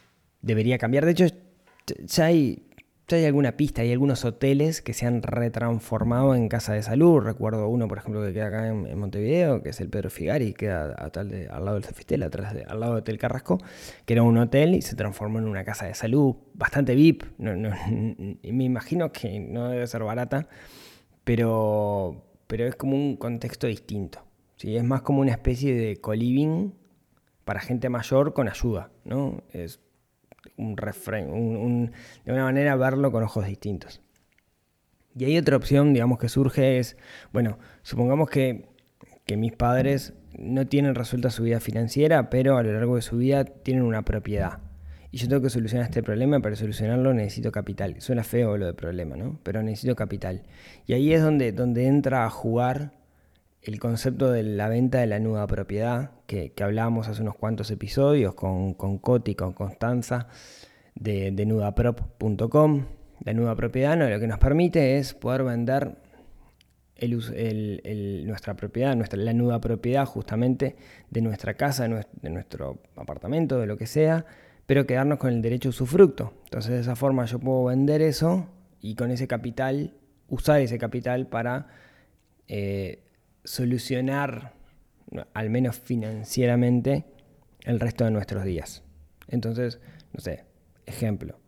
debería 0.41 0.77
cambiar. 0.77 1.05
De 1.05 1.11
hecho, 1.11 1.25
ya 2.05 2.25
hay 2.25 2.68
hay 3.15 3.25
alguna 3.25 3.57
pista, 3.57 3.81
hay 3.81 3.91
algunos 3.91 4.25
hoteles 4.25 4.81
que 4.81 4.93
se 4.93 5.05
han 5.05 5.21
retransformado 5.21 6.35
en 6.35 6.49
casa 6.49 6.73
de 6.73 6.83
salud. 6.83 7.19
Recuerdo 7.19 7.67
uno, 7.67 7.87
por 7.87 7.97
ejemplo, 7.97 8.23
que 8.23 8.33
queda 8.33 8.47
acá 8.47 8.67
en, 8.67 8.97
Montevideo, 8.97 9.61
que 9.63 9.69
es 9.69 9.79
el 9.81 9.89
Pedro 9.89 10.09
Figari, 10.09 10.53
queda 10.53 10.93
al 10.93 11.65
lado 11.65 11.75
del 11.75 11.83
Cefistel, 11.83 12.23
atrás 12.23 12.55
al 12.67 12.79
lado 12.79 12.93
del 12.93 13.01
Hotel 13.01 13.17
Carrasco, 13.17 13.59
que 14.05 14.13
era 14.13 14.23
un 14.23 14.37
hotel 14.37 14.75
y 14.75 14.81
se 14.81 14.95
transformó 14.95 15.39
en 15.39 15.45
una 15.45 15.63
casa 15.63 15.85
de 15.85 15.93
salud 15.93 16.35
bastante 16.53 16.95
VIP. 16.95 17.23
me 17.37 18.63
imagino 18.63 19.11
que 19.11 19.39
no 19.39 19.69
debe 19.69 19.87
ser 19.87 20.03
barata, 20.03 20.47
pero, 21.23 22.23
es 22.49 22.75
como 22.75 22.95
un 22.95 23.17
contexto 23.17 23.67
distinto. 23.67 24.19
Es 24.61 24.83
más 24.83 25.03
como 25.03 25.21
una 25.21 25.31
especie 25.31 25.73
de 25.73 25.97
co-living 25.97 26.73
para 27.45 27.59
gente 27.59 27.87
mayor 27.89 28.33
con 28.33 28.49
ayuda. 28.49 28.91
¿no? 29.05 29.43
Un 30.59 30.77
refrén, 30.77 31.91
de 32.25 32.33
una 32.33 32.43
manera 32.43 32.75
verlo 32.75 33.11
con 33.11 33.23
ojos 33.23 33.47
distintos. 33.47 34.01
Y 35.15 35.25
hay 35.25 35.37
otra 35.37 35.57
opción, 35.57 35.93
digamos, 35.93 36.19
que 36.19 36.29
surge 36.29 36.77
es, 36.79 36.97
bueno, 37.33 37.57
supongamos 37.81 38.29
que, 38.29 38.69
que 39.25 39.37
mis 39.37 39.53
padres 39.53 40.13
no 40.37 40.67
tienen 40.67 40.95
resuelta 40.95 41.29
su 41.29 41.43
vida 41.43 41.59
financiera, 41.59 42.29
pero 42.29 42.57
a 42.57 42.63
lo 42.63 42.73
largo 42.73 42.95
de 42.95 43.01
su 43.01 43.17
vida 43.17 43.45
tienen 43.45 43.83
una 43.83 44.03
propiedad. 44.03 44.59
Y 45.11 45.17
yo 45.17 45.27
tengo 45.27 45.41
que 45.41 45.49
solucionar 45.49 45.85
este 45.85 46.03
problema, 46.03 46.39
para 46.39 46.55
solucionarlo 46.55 47.13
necesito 47.13 47.51
capital. 47.51 47.99
Suena 47.99 48.23
feo 48.23 48.57
lo 48.57 48.67
de 48.67 48.73
problema, 48.73 49.15
¿no? 49.15 49.39
Pero 49.43 49.63
necesito 49.63 49.95
capital. 49.95 50.43
Y 50.85 50.93
ahí 50.93 51.13
es 51.13 51.23
donde, 51.23 51.51
donde 51.51 51.87
entra 51.87 52.25
a 52.25 52.29
jugar 52.29 52.98
el 53.61 53.79
concepto 53.79 54.31
de 54.31 54.43
la 54.43 54.69
venta 54.69 54.99
de 54.99 55.07
la 55.07 55.19
nueva 55.19 55.47
propiedad, 55.47 56.11
que, 56.27 56.53
hablábamos 56.61 57.07
hace 57.07 57.21
unos 57.21 57.35
cuantos 57.35 57.71
episodios 57.71 58.33
con, 58.33 58.73
con 58.73 58.97
Coti, 58.99 59.35
con 59.35 59.53
Constanza, 59.53 60.27
de, 60.95 61.31
de 61.31 61.45
nudaprop.com. 61.45 62.85
La 63.23 63.33
nueva 63.33 63.55
propiedad 63.55 63.97
no, 63.97 64.09
lo 64.09 64.19
que 64.19 64.27
nos 64.27 64.39
permite 64.39 64.97
es 64.97 65.13
poder 65.13 65.43
vender 65.43 65.97
nuestra 68.25 68.55
propiedad, 68.55 68.95
nuestra, 68.95 69.19
la 69.19 69.33
nueva 69.33 69.61
propiedad 69.61 70.05
justamente 70.05 70.75
de 71.09 71.21
nuestra 71.21 71.53
casa, 71.53 71.87
de 71.87 72.29
nuestro 72.29 72.79
apartamento, 72.95 73.59
de 73.59 73.67
lo 73.67 73.77
que 73.77 73.87
sea, 73.87 74.25
pero 74.65 74.85
quedarnos 74.85 75.19
con 75.19 75.31
el 75.31 75.41
derecho 75.41 75.69
a 75.69 75.71
usufructo. 75.71 76.33
Entonces 76.45 76.71
de 76.71 76.79
esa 76.81 76.95
forma 76.95 77.25
yo 77.25 77.39
puedo 77.39 77.65
vender 77.65 78.01
eso 78.01 78.47
y 78.81 78.95
con 78.95 79.11
ese 79.11 79.27
capital, 79.27 79.93
usar 80.27 80.61
ese 80.61 80.77
capital 80.77 81.27
para 81.27 81.67
eh, 82.47 83.03
solucionar, 83.49 84.53
al 85.33 85.49
menos 85.49 85.79
financieramente, 85.79 87.05
el 87.63 87.79
resto 87.79 88.05
de 88.05 88.11
nuestros 88.11 88.43
días. 88.43 88.83
Entonces, 89.27 89.79
no 90.13 90.19
sé, 90.19 90.45
ejemplo, 90.85 91.39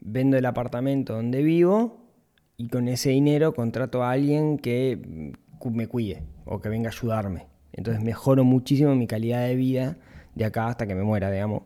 vendo 0.00 0.36
el 0.36 0.46
apartamento 0.46 1.14
donde 1.14 1.44
vivo 1.44 2.10
y 2.56 2.66
con 2.66 2.88
ese 2.88 3.10
dinero 3.10 3.54
contrato 3.54 4.02
a 4.02 4.10
alguien 4.10 4.58
que 4.58 5.32
me 5.64 5.86
cuide 5.86 6.24
o 6.44 6.60
que 6.60 6.68
venga 6.68 6.88
a 6.88 6.92
ayudarme. 6.92 7.46
Entonces 7.72 8.02
mejoro 8.02 8.42
muchísimo 8.42 8.92
mi 8.96 9.06
calidad 9.06 9.46
de 9.46 9.54
vida 9.54 9.96
de 10.34 10.44
acá 10.44 10.66
hasta 10.66 10.88
que 10.88 10.96
me 10.96 11.04
muera, 11.04 11.30
digamos, 11.30 11.62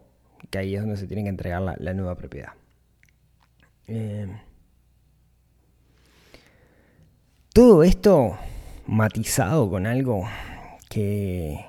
que 0.50 0.58
ahí 0.58 0.74
es 0.74 0.82
donde 0.82 0.98
se 0.98 1.06
tiene 1.06 1.22
que 1.22 1.30
entregar 1.30 1.62
la, 1.62 1.76
la 1.78 1.94
nueva 1.94 2.14
propiedad. 2.14 2.52
Eh, 3.86 4.28
todo 7.54 7.82
esto 7.82 8.36
matizado 8.88 9.68
con 9.68 9.86
algo 9.86 10.26
que, 10.88 11.62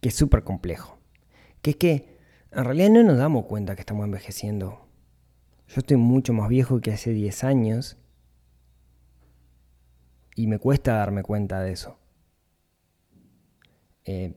que 0.00 0.08
es 0.08 0.14
súper 0.14 0.42
complejo, 0.42 0.98
que 1.60 1.70
es 1.70 1.76
que 1.76 2.18
en 2.50 2.64
realidad 2.64 2.88
no 2.88 3.02
nos 3.02 3.18
damos 3.18 3.44
cuenta 3.44 3.76
que 3.76 3.82
estamos 3.82 4.06
envejeciendo. 4.06 4.88
Yo 5.68 5.74
estoy 5.80 5.98
mucho 5.98 6.32
más 6.32 6.48
viejo 6.48 6.80
que 6.80 6.92
hace 6.92 7.12
10 7.12 7.44
años 7.44 7.98
y 10.34 10.46
me 10.46 10.58
cuesta 10.58 10.94
darme 10.94 11.22
cuenta 11.22 11.60
de 11.60 11.72
eso. 11.72 11.98
Eh, 14.06 14.34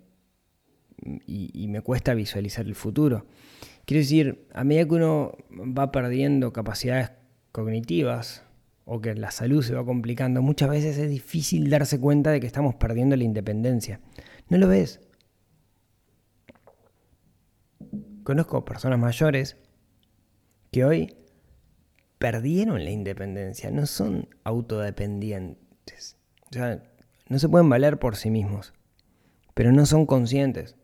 y, 1.25 1.51
y, 1.53 1.67
me 1.69 1.81
cuesta 1.81 2.13
visualizar 2.13 2.65
el 2.65 2.75
futuro. 2.75 3.27
Quiero 3.85 4.01
decir, 4.01 4.45
a 4.53 4.65
medida 4.65 4.85
que 4.85 4.95
uno 4.95 5.31
va 5.49 5.91
perdiendo 5.93 6.51
capacidades 6.51 7.11
cognitivas 7.53 8.43
o 8.89 9.01
que 9.01 9.13
la 9.15 9.31
salud 9.31 9.63
se 9.63 9.75
va 9.75 9.85
complicando, 9.85 10.41
muchas 10.41 10.69
veces 10.69 10.97
es 10.97 11.09
difícil 11.09 11.69
darse 11.69 11.99
cuenta 11.99 12.31
de 12.31 12.39
que 12.39 12.47
estamos 12.47 12.75
perdiendo 12.75 13.15
la 13.15 13.23
independencia. 13.23 14.01
¿No 14.49 14.57
lo 14.57 14.67
ves? 14.67 14.99
Conozco 18.23 18.65
personas 18.65 18.99
mayores 18.99 19.57
que 20.71 20.85
hoy 20.85 21.15
perdieron 22.17 22.83
la 22.83 22.91
independencia, 22.91 23.71
no 23.71 23.85
son 23.85 24.27
autodependientes. 24.43 26.17
O 26.49 26.53
sea, 26.53 26.83
no 27.27 27.39
se 27.39 27.47
pueden 27.47 27.69
valer 27.69 27.99
por 27.99 28.15
sí 28.15 28.29
mismos 28.29 28.73
pero 29.59 29.73
no 29.73 29.85
son 29.85 30.05
conscientes. 30.05 30.77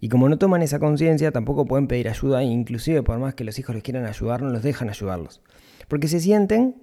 Y 0.00 0.08
como 0.08 0.30
no 0.30 0.38
toman 0.38 0.62
esa 0.62 0.78
conciencia, 0.78 1.30
tampoco 1.30 1.66
pueden 1.66 1.88
pedir 1.88 2.08
ayuda 2.08 2.42
inclusive 2.42 3.02
por 3.02 3.18
más 3.18 3.34
que 3.34 3.44
los 3.44 3.58
hijos 3.58 3.74
les 3.74 3.84
quieran 3.84 4.06
ayudar, 4.06 4.40
no 4.40 4.48
los 4.48 4.62
dejan 4.62 4.88
ayudarlos. 4.88 5.42
Porque 5.88 6.08
se 6.08 6.18
sienten 6.18 6.76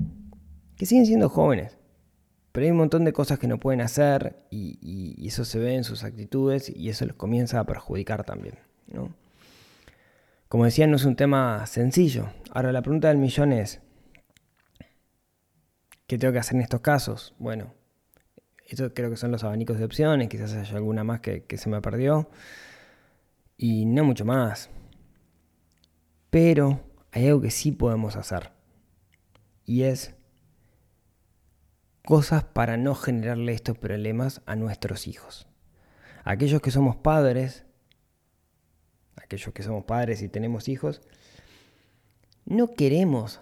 que 0.79 0.85
siguen 0.85 1.05
siendo 1.05 1.27
jóvenes. 1.27 1.77
Pero 2.53 2.63
hay 2.65 2.71
un 2.71 2.77
montón 2.77 3.03
de 3.03 3.11
cosas 3.11 3.37
que 3.37 3.49
no 3.49 3.59
pueden 3.59 3.81
hacer 3.81 4.47
y, 4.49 5.27
eso 5.27 5.43
se 5.43 5.59
ve 5.59 5.75
en 5.75 5.83
sus 5.83 6.05
actitudes 6.05 6.69
y 6.73 6.89
eso 6.89 7.05
les 7.05 7.15
comienza 7.15 7.59
a 7.59 7.65
perjudicar 7.65 8.23
también. 8.23 8.57
¿no? 8.87 9.13
Como 10.47 10.63
decía, 10.63 10.87
no 10.87 10.95
es 10.95 11.03
un 11.03 11.17
tema 11.17 11.65
sencillo. 11.67 12.29
Ahora 12.51 12.71
la 12.71 12.81
pregunta 12.81 13.09
del 13.09 13.17
millón 13.17 13.51
es, 13.51 13.81
¿qué 16.07 16.17
tengo 16.17 16.31
que 16.31 16.39
hacer 16.39 16.55
en 16.55 16.61
estos 16.61 16.79
casos? 16.79 17.35
Bueno, 17.39 17.73
estos 18.65 18.93
creo 18.95 19.09
que 19.09 19.17
son 19.17 19.31
los 19.31 19.43
abanicos 19.43 19.77
de 19.77 19.83
opciones, 19.83 20.29
quizás 20.29 20.53
haya 20.53 20.77
alguna 20.77 21.03
más 21.03 21.19
que, 21.19 21.43
que 21.43 21.57
se 21.57 21.69
me 21.69 21.81
perdió. 21.81 22.29
Y 23.57 23.85
no 23.85 24.05
mucho 24.05 24.23
más. 24.23 24.69
Pero 26.29 26.79
hay 27.11 27.27
algo 27.27 27.41
que 27.41 27.51
sí 27.51 27.73
podemos 27.73 28.15
hacer. 28.15 28.51
Y 29.65 29.83
es 29.83 30.15
cosas 32.09 32.43
para 32.43 32.75
no 32.75 32.95
generarle 32.95 33.53
estos 33.53 33.77
problemas 33.77 34.41
a 34.47 34.55
nuestros 34.55 35.07
hijos. 35.07 35.45
Aquellos 36.23 36.59
que 36.59 36.71
somos 36.71 36.95
padres, 36.95 37.67
aquellos 39.15 39.53
que 39.53 39.61
somos 39.61 39.83
padres 39.83 40.23
y 40.23 40.27
tenemos 40.27 40.69
hijos, 40.69 41.03
no 42.45 42.73
queremos 42.73 43.41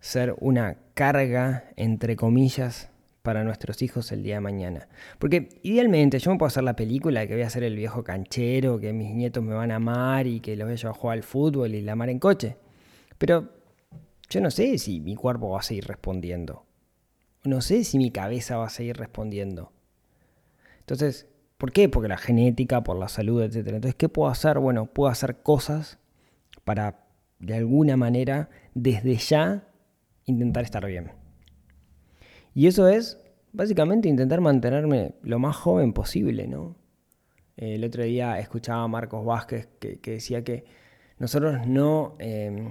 ser 0.00 0.34
una 0.40 0.78
carga, 0.94 1.64
entre 1.76 2.16
comillas, 2.16 2.88
para 3.20 3.44
nuestros 3.44 3.82
hijos 3.82 4.10
el 4.12 4.22
día 4.22 4.36
de 4.36 4.40
mañana. 4.40 4.88
Porque 5.18 5.60
idealmente 5.62 6.18
yo 6.18 6.30
me 6.30 6.38
puedo 6.38 6.48
hacer 6.48 6.64
la 6.64 6.74
película 6.74 7.26
que 7.26 7.34
voy 7.34 7.42
a 7.42 7.50
ser 7.50 7.64
el 7.64 7.76
viejo 7.76 8.02
canchero, 8.02 8.80
que 8.80 8.94
mis 8.94 9.14
nietos 9.14 9.44
me 9.44 9.52
van 9.52 9.72
a 9.72 9.76
amar 9.76 10.26
y 10.26 10.40
que 10.40 10.56
los 10.56 10.66
voy 10.66 10.90
a 10.90 10.94
jugar 10.94 11.18
al 11.18 11.22
fútbol 11.22 11.74
y 11.74 11.82
la 11.82 11.92
amar 11.92 12.08
en 12.08 12.18
coche. 12.18 12.56
Pero 13.18 13.50
yo 14.30 14.40
no 14.40 14.50
sé 14.50 14.78
si 14.78 15.00
mi 15.00 15.16
cuerpo 15.16 15.50
va 15.50 15.60
a 15.60 15.62
seguir 15.62 15.84
respondiendo. 15.84 16.65
No 17.46 17.60
sé 17.60 17.84
si 17.84 17.98
mi 17.98 18.10
cabeza 18.10 18.56
va 18.56 18.66
a 18.66 18.70
seguir 18.70 18.96
respondiendo. 18.96 19.72
Entonces, 20.80 21.28
¿por 21.58 21.72
qué? 21.72 21.88
Porque 21.88 22.08
la 22.08 22.16
genética, 22.16 22.82
por 22.82 22.96
la 22.96 23.08
salud, 23.08 23.42
etc. 23.42 23.56
Entonces, 23.56 23.94
¿qué 23.94 24.08
puedo 24.08 24.30
hacer? 24.30 24.58
Bueno, 24.58 24.86
puedo 24.86 25.10
hacer 25.10 25.42
cosas 25.42 25.98
para, 26.64 27.06
de 27.38 27.54
alguna 27.54 27.96
manera, 27.96 28.50
desde 28.74 29.16
ya, 29.16 29.68
intentar 30.24 30.64
estar 30.64 30.84
bien. 30.86 31.12
Y 32.54 32.66
eso 32.66 32.88
es 32.88 33.20
básicamente 33.52 34.08
intentar 34.08 34.40
mantenerme 34.40 35.14
lo 35.22 35.38
más 35.38 35.56
joven 35.56 35.92
posible, 35.92 36.46
¿no? 36.46 36.76
El 37.56 37.84
otro 37.84 38.02
día 38.04 38.38
escuchaba 38.38 38.82
a 38.82 38.88
Marcos 38.88 39.24
Vázquez 39.24 39.68
que, 39.78 39.98
decía 40.04 40.44
que 40.44 40.64
nosotros 41.18 41.66
no, 41.66 42.16
eh, 42.18 42.68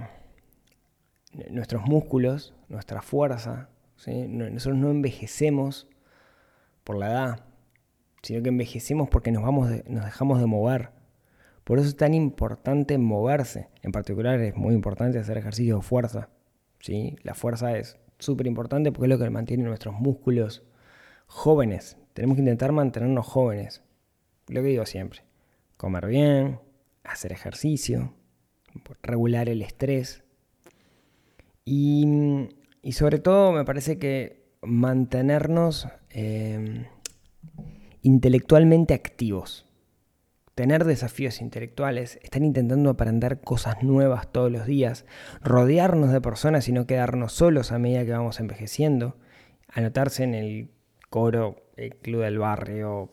nuestros 1.50 1.84
músculos, 1.86 2.54
nuestra 2.68 3.02
fuerza, 3.02 3.68
nosotros 4.06 4.78
no 4.78 4.90
envejecemos 4.90 5.88
por 6.84 6.96
la 6.96 7.10
edad, 7.10 7.44
sino 8.22 8.42
que 8.42 8.48
envejecemos 8.48 9.08
porque 9.08 9.32
nos, 9.32 9.42
vamos 9.42 9.70
nos 9.88 10.04
dejamos 10.04 10.40
de 10.40 10.46
mover. 10.46 10.90
Por 11.64 11.78
eso 11.78 11.88
es 11.88 11.96
tan 11.96 12.14
importante 12.14 12.96
moverse. 12.96 13.68
En 13.82 13.90
particular 13.90 14.40
es 14.40 14.54
muy 14.54 14.74
importante 14.74 15.18
hacer 15.18 15.36
ejercicio 15.38 15.76
de 15.76 15.82
fuerza. 15.82 16.28
¿sí? 16.80 17.16
La 17.22 17.34
fuerza 17.34 17.76
es 17.76 17.98
súper 18.18 18.46
importante 18.46 18.92
porque 18.92 19.06
es 19.06 19.18
lo 19.18 19.18
que 19.18 19.30
mantiene 19.30 19.64
nuestros 19.64 19.94
músculos 19.94 20.62
jóvenes. 21.26 21.96
Tenemos 22.14 22.36
que 22.36 22.42
intentar 22.42 22.72
mantenernos 22.72 23.26
jóvenes. 23.26 23.82
Lo 24.46 24.62
que 24.62 24.68
digo 24.68 24.86
siempre. 24.86 25.22
Comer 25.76 26.06
bien, 26.06 26.60
hacer 27.02 27.32
ejercicio, 27.32 28.14
regular 29.02 29.48
el 29.48 29.62
estrés. 29.62 30.22
Y, 31.64 32.48
y 32.86 32.92
sobre 32.92 33.18
todo 33.18 33.50
me 33.50 33.64
parece 33.64 33.98
que 33.98 34.46
mantenernos 34.62 35.88
eh, 36.10 36.86
intelectualmente 38.02 38.94
activos 38.94 39.66
tener 40.54 40.84
desafíos 40.84 41.42
intelectuales, 41.42 42.18
estar 42.22 42.42
intentando 42.42 42.88
aprender 42.88 43.42
cosas 43.42 43.82
nuevas 43.82 44.32
todos 44.32 44.50
los 44.50 44.64
días, 44.64 45.04
rodearnos 45.42 46.12
de 46.12 46.22
personas 46.22 46.66
y 46.68 46.72
no 46.72 46.86
quedarnos 46.86 47.32
solos 47.34 47.72
a 47.72 47.78
medida 47.78 48.06
que 48.06 48.12
vamos 48.12 48.40
envejeciendo, 48.40 49.16
anotarse 49.68 50.24
en 50.24 50.34
el 50.34 50.70
coro, 51.10 51.56
el 51.76 51.96
club 51.96 52.22
del 52.22 52.38
barrio, 52.38 53.10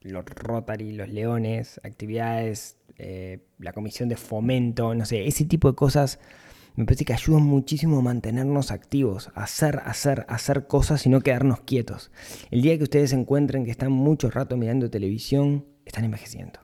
los 0.00 0.24
Rotary, 0.24 0.92
los 0.92 1.10
Leones, 1.10 1.82
actividades, 1.84 2.78
eh, 2.96 3.40
la 3.58 3.74
comisión 3.74 4.08
de 4.08 4.16
fomento, 4.16 4.94
no 4.94 5.04
sé, 5.04 5.26
ese 5.26 5.44
tipo 5.44 5.68
de 5.68 5.76
cosas 5.76 6.18
me 6.78 6.84
parece 6.84 7.04
que 7.04 7.12
ayudan 7.12 7.42
muchísimo 7.42 7.98
a 7.98 8.02
mantenernos 8.02 8.70
activos, 8.70 9.32
a 9.34 9.42
hacer, 9.42 9.80
hacer, 9.84 10.24
hacer 10.28 10.68
cosas 10.68 11.04
y 11.06 11.08
no 11.08 11.22
quedarnos 11.22 11.62
quietos. 11.62 12.12
El 12.52 12.62
día 12.62 12.78
que 12.78 12.84
ustedes 12.84 13.12
encuentren 13.12 13.64
que 13.64 13.72
están 13.72 13.90
mucho 13.90 14.30
rato 14.30 14.56
mirando 14.56 14.88
televisión, 14.88 15.66
están 15.84 16.04
envejeciendo. 16.04 16.60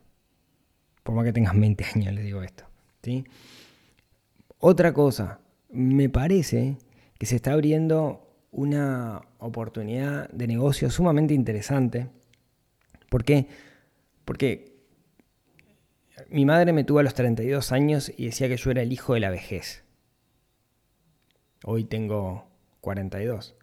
Por 1.03 1.15
más 1.15 1.25
que 1.25 1.33
tengas 1.33 1.59
20 1.59 1.83
años, 1.95 2.13
les 2.13 2.23
digo 2.23 2.41
esto. 2.43 2.63
¿sí? 3.03 3.25
Otra 4.59 4.93
cosa, 4.93 5.41
me 5.69 6.07
parece 6.07 6.77
que 7.19 7.25
se 7.25 7.35
está 7.35 7.51
abriendo 7.51 8.25
una 8.51 9.21
oportunidad 9.39 10.29
de 10.29 10.47
negocio 10.47 10.89
sumamente 10.91 11.33
interesante. 11.33 12.07
¿Por 13.09 13.25
qué? 13.25 13.47
Porque 14.23 14.77
mi 16.29 16.45
madre 16.45 16.71
me 16.71 16.85
tuvo 16.85 16.99
a 16.99 17.03
los 17.03 17.15
32 17.15 17.73
años 17.73 18.13
y 18.15 18.27
decía 18.27 18.47
que 18.47 18.55
yo 18.55 18.71
era 18.71 18.81
el 18.81 18.93
hijo 18.93 19.13
de 19.13 19.19
la 19.19 19.29
vejez. 19.29 19.84
Hoy 21.63 21.85
tengo 21.85 22.47
42. 22.81 23.55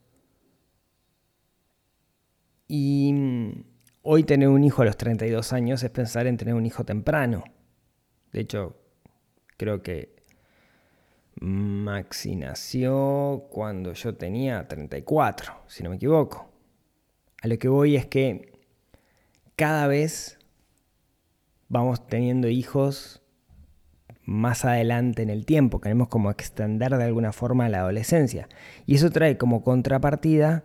Y 2.68 3.14
Hoy 4.04 4.24
tener 4.24 4.48
un 4.48 4.64
hijo 4.64 4.82
a 4.82 4.84
los 4.84 4.96
32 4.96 5.52
años 5.52 5.80
es 5.84 5.90
pensar 5.90 6.26
en 6.26 6.36
tener 6.36 6.54
un 6.54 6.66
hijo 6.66 6.84
temprano. 6.84 7.44
De 8.32 8.40
hecho, 8.40 8.76
creo 9.56 9.80
que 9.80 10.16
Maxi 11.40 12.34
nació 12.34 13.46
cuando 13.48 13.92
yo 13.92 14.16
tenía 14.16 14.66
34, 14.66 15.54
si 15.68 15.84
no 15.84 15.90
me 15.90 15.96
equivoco. 15.96 16.50
A 17.42 17.46
lo 17.46 17.56
que 17.60 17.68
voy 17.68 17.94
es 17.94 18.06
que 18.06 18.50
cada 19.54 19.86
vez 19.86 20.40
vamos 21.68 22.04
teniendo 22.08 22.48
hijos 22.48 23.21
más 24.24 24.64
adelante 24.64 25.22
en 25.22 25.30
el 25.30 25.44
tiempo, 25.44 25.80
queremos 25.80 26.08
como 26.08 26.30
extender 26.30 26.96
de 26.96 27.04
alguna 27.04 27.32
forma 27.32 27.68
la 27.68 27.80
adolescencia. 27.80 28.48
Y 28.86 28.96
eso 28.96 29.10
trae 29.10 29.36
como 29.36 29.62
contrapartida 29.62 30.64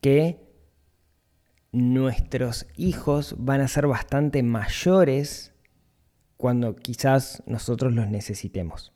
que 0.00 0.40
nuestros 1.72 2.66
hijos 2.76 3.34
van 3.38 3.60
a 3.60 3.68
ser 3.68 3.86
bastante 3.86 4.42
mayores 4.42 5.54
cuando 6.36 6.76
quizás 6.76 7.42
nosotros 7.46 7.92
los 7.92 8.08
necesitemos. 8.08 8.92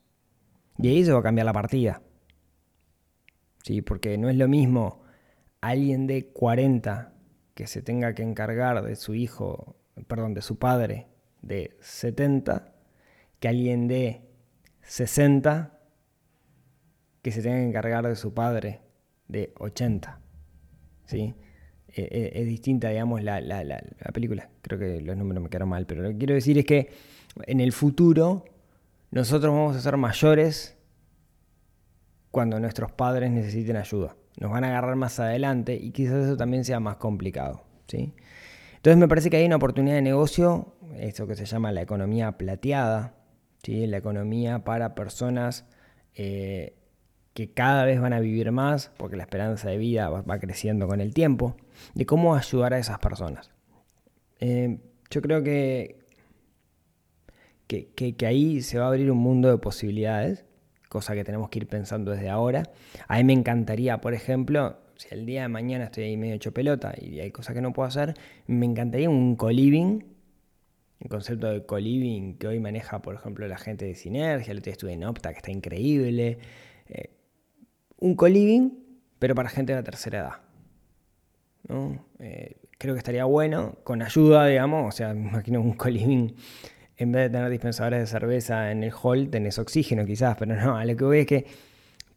Y 0.78 0.88
ahí 0.88 1.04
se 1.04 1.12
va 1.12 1.20
a 1.20 1.22
cambiar 1.22 1.46
la 1.46 1.52
partida. 1.52 2.02
¿Sí? 3.62 3.82
Porque 3.82 4.16
no 4.16 4.30
es 4.30 4.36
lo 4.36 4.48
mismo 4.48 5.02
alguien 5.60 6.06
de 6.06 6.28
40 6.32 7.12
que 7.54 7.66
se 7.66 7.82
tenga 7.82 8.14
que 8.14 8.22
encargar 8.22 8.82
de 8.82 8.96
su 8.96 9.14
hijo, 9.14 9.76
perdón, 10.06 10.32
de 10.32 10.40
su 10.40 10.58
padre 10.58 11.08
de 11.42 11.76
70, 11.80 12.72
que 13.40 13.48
alguien 13.48 13.88
de 13.88 14.22
60 14.82 15.78
que 17.22 17.32
se 17.32 17.42
tenga 17.42 17.56
que 17.56 17.68
encargar 17.68 18.06
de 18.06 18.16
su 18.16 18.32
padre 18.32 18.80
de 19.28 19.52
80. 19.58 20.20
¿Sí? 21.06 21.34
Eh, 21.88 22.08
eh, 22.10 22.30
es 22.34 22.46
distinta, 22.46 22.88
digamos, 22.90 23.22
la, 23.22 23.40
la, 23.40 23.64
la, 23.64 23.80
película. 24.12 24.48
Creo 24.62 24.78
que 24.78 25.00
los 25.00 25.16
números 25.16 25.42
me 25.42 25.48
quedaron 25.48 25.70
mal, 25.70 25.86
pero 25.86 26.02
lo 26.02 26.10
que 26.10 26.18
quiero 26.18 26.34
decir 26.34 26.56
es 26.58 26.64
que 26.64 26.90
en 27.46 27.60
el 27.60 27.72
futuro 27.72 28.44
nosotros 29.10 29.52
vamos 29.52 29.76
a 29.76 29.80
ser 29.80 29.96
mayores 29.96 30.76
cuando 32.30 32.60
nuestros 32.60 32.92
padres 32.92 33.30
necesiten 33.30 33.76
ayuda. 33.76 34.16
Nos 34.38 34.52
van 34.52 34.64
a 34.64 34.68
agarrar 34.68 34.94
más 34.94 35.18
adelante 35.18 35.74
y 35.74 35.90
quizás 35.90 36.26
eso 36.26 36.36
también 36.36 36.64
sea 36.64 36.78
más 36.78 36.96
complicado. 36.96 37.64
¿sí? 37.88 38.14
Entonces 38.76 38.98
me 38.98 39.08
parece 39.08 39.28
que 39.28 39.38
hay 39.38 39.46
una 39.46 39.56
oportunidad 39.56 39.96
de 39.96 40.02
negocio, 40.02 40.74
eso 40.96 41.26
que 41.26 41.34
se 41.34 41.44
llama 41.44 41.72
la 41.72 41.82
economía 41.82 42.32
plateada, 42.32 43.14
¿sí? 43.62 43.86
la 43.86 43.98
economía 43.98 44.64
para 44.64 44.94
personas 44.94 45.64
eh, 46.14 46.74
que 47.34 47.52
cada 47.52 47.84
vez 47.84 48.00
van 48.00 48.12
a 48.12 48.20
vivir 48.20 48.50
más, 48.52 48.90
porque 48.96 49.16
la 49.16 49.22
esperanza 49.22 49.68
de 49.68 49.78
vida 49.78 50.08
va, 50.08 50.38
creciendo 50.38 50.86
con 50.88 51.00
el 51.00 51.14
tiempo, 51.14 51.56
de 51.94 52.04
cómo 52.06 52.34
ayudar 52.34 52.74
a 52.74 52.78
esas 52.78 52.98
personas. 52.98 53.50
Eh, 54.40 54.78
yo 55.10 55.22
creo 55.22 55.42
que, 55.42 56.00
que, 57.66 58.14
que, 58.14 58.26
ahí 58.26 58.62
se 58.62 58.78
va 58.78 58.86
a 58.86 58.88
abrir 58.88 59.10
un 59.10 59.18
mundo 59.18 59.48
de 59.48 59.58
posibilidades, 59.58 60.44
cosa 60.88 61.14
que 61.14 61.24
tenemos 61.24 61.50
que 61.50 61.60
ir 61.60 61.68
pensando 61.68 62.10
desde 62.10 62.28
ahora. 62.28 62.64
A 63.06 63.16
mí 63.18 63.24
me 63.24 63.32
encantaría, 63.32 64.00
por 64.00 64.12
ejemplo, 64.12 64.78
si 64.96 65.08
el 65.14 65.24
día 65.24 65.42
de 65.42 65.48
mañana 65.48 65.84
estoy 65.84 66.04
ahí 66.04 66.16
medio 66.16 66.34
hecho 66.34 66.52
pelota 66.52 66.94
y 67.00 67.20
hay 67.20 67.30
cosas 67.30 67.54
que 67.54 67.60
no 67.60 67.72
puedo 67.72 67.86
hacer, 67.86 68.14
me 68.46 68.66
encantaría 68.66 69.08
un 69.08 69.36
co-living, 69.36 70.00
el 71.00 71.08
concepto 71.08 71.48
de 71.48 71.64
co-living 71.64 72.34
que 72.34 72.46
hoy 72.46 72.60
maneja, 72.60 73.00
por 73.00 73.14
ejemplo, 73.14 73.48
la 73.48 73.56
gente 73.56 73.86
de 73.86 73.94
Sinergia, 73.94 74.52
el 74.52 74.58
otro 74.58 74.66
día 74.66 74.72
estuve 74.72 74.92
en 74.92 75.04
Opta, 75.04 75.32
que 75.32 75.38
está 75.38 75.50
increíble. 75.50 76.38
Eh, 76.88 77.10
un 77.98 78.14
co-living, 78.14 78.70
pero 79.18 79.34
para 79.34 79.48
gente 79.48 79.72
de 79.72 79.78
la 79.78 79.82
tercera 79.82 80.18
edad. 80.18 81.92
Eh, 82.18 82.56
creo 82.76 82.94
que 82.94 82.98
estaría 82.98 83.24
bueno, 83.24 83.76
con 83.82 84.02
ayuda, 84.02 84.46
digamos, 84.46 84.94
o 84.94 84.96
sea, 84.96 85.14
me 85.14 85.20
imagino 85.30 85.62
un 85.62 85.72
co-living, 85.72 86.34
en 86.98 87.12
vez 87.12 87.22
de 87.22 87.30
tener 87.30 87.50
dispensadores 87.50 88.00
de 88.00 88.06
cerveza 88.06 88.70
en 88.70 88.84
el 88.84 88.92
hall, 88.92 89.30
tenés 89.30 89.58
oxígeno 89.58 90.04
quizás, 90.04 90.36
pero 90.38 90.54
no, 90.54 90.76
a 90.76 90.84
lo 90.84 90.96
que 90.96 91.04
voy 91.04 91.18
es 91.20 91.26
que 91.26 91.46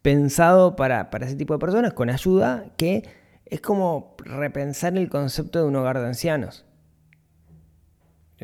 pensado 0.02 0.76
para, 0.76 1.10
para 1.10 1.26
ese 1.26 1.38
tipo 1.38 1.54
de 1.54 1.60
personas, 1.60 1.94
con 1.94 2.10
ayuda, 2.10 2.66
que 2.76 3.04
es 3.46 3.62
como 3.62 4.18
repensar 4.18 4.98
el 4.98 5.08
concepto 5.08 5.60
de 5.60 5.66
un 5.66 5.76
hogar 5.78 6.00
de 6.00 6.08
ancianos 6.08 6.66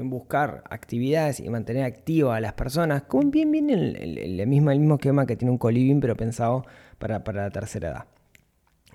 en 0.02 0.10
buscar 0.10 0.64
actividades 0.70 1.40
y 1.40 1.50
mantener 1.50 1.84
activa 1.84 2.36
a 2.36 2.42
las 2.42 2.54
personas, 2.54 3.04
como 3.04 3.30
bien 3.30 3.70
el, 3.70 4.48
mismo, 4.48 4.72
el 4.72 4.80
mismo 4.80 4.96
esquema 4.96 5.26
que 5.26 5.36
tiene 5.36 5.52
un 5.52 5.58
coliving, 5.58 6.00
pero 6.00 6.16
pensado 6.16 6.66
para, 6.98 7.22
la 7.34 7.50
tercera 7.52 7.90
edad. 7.90 8.06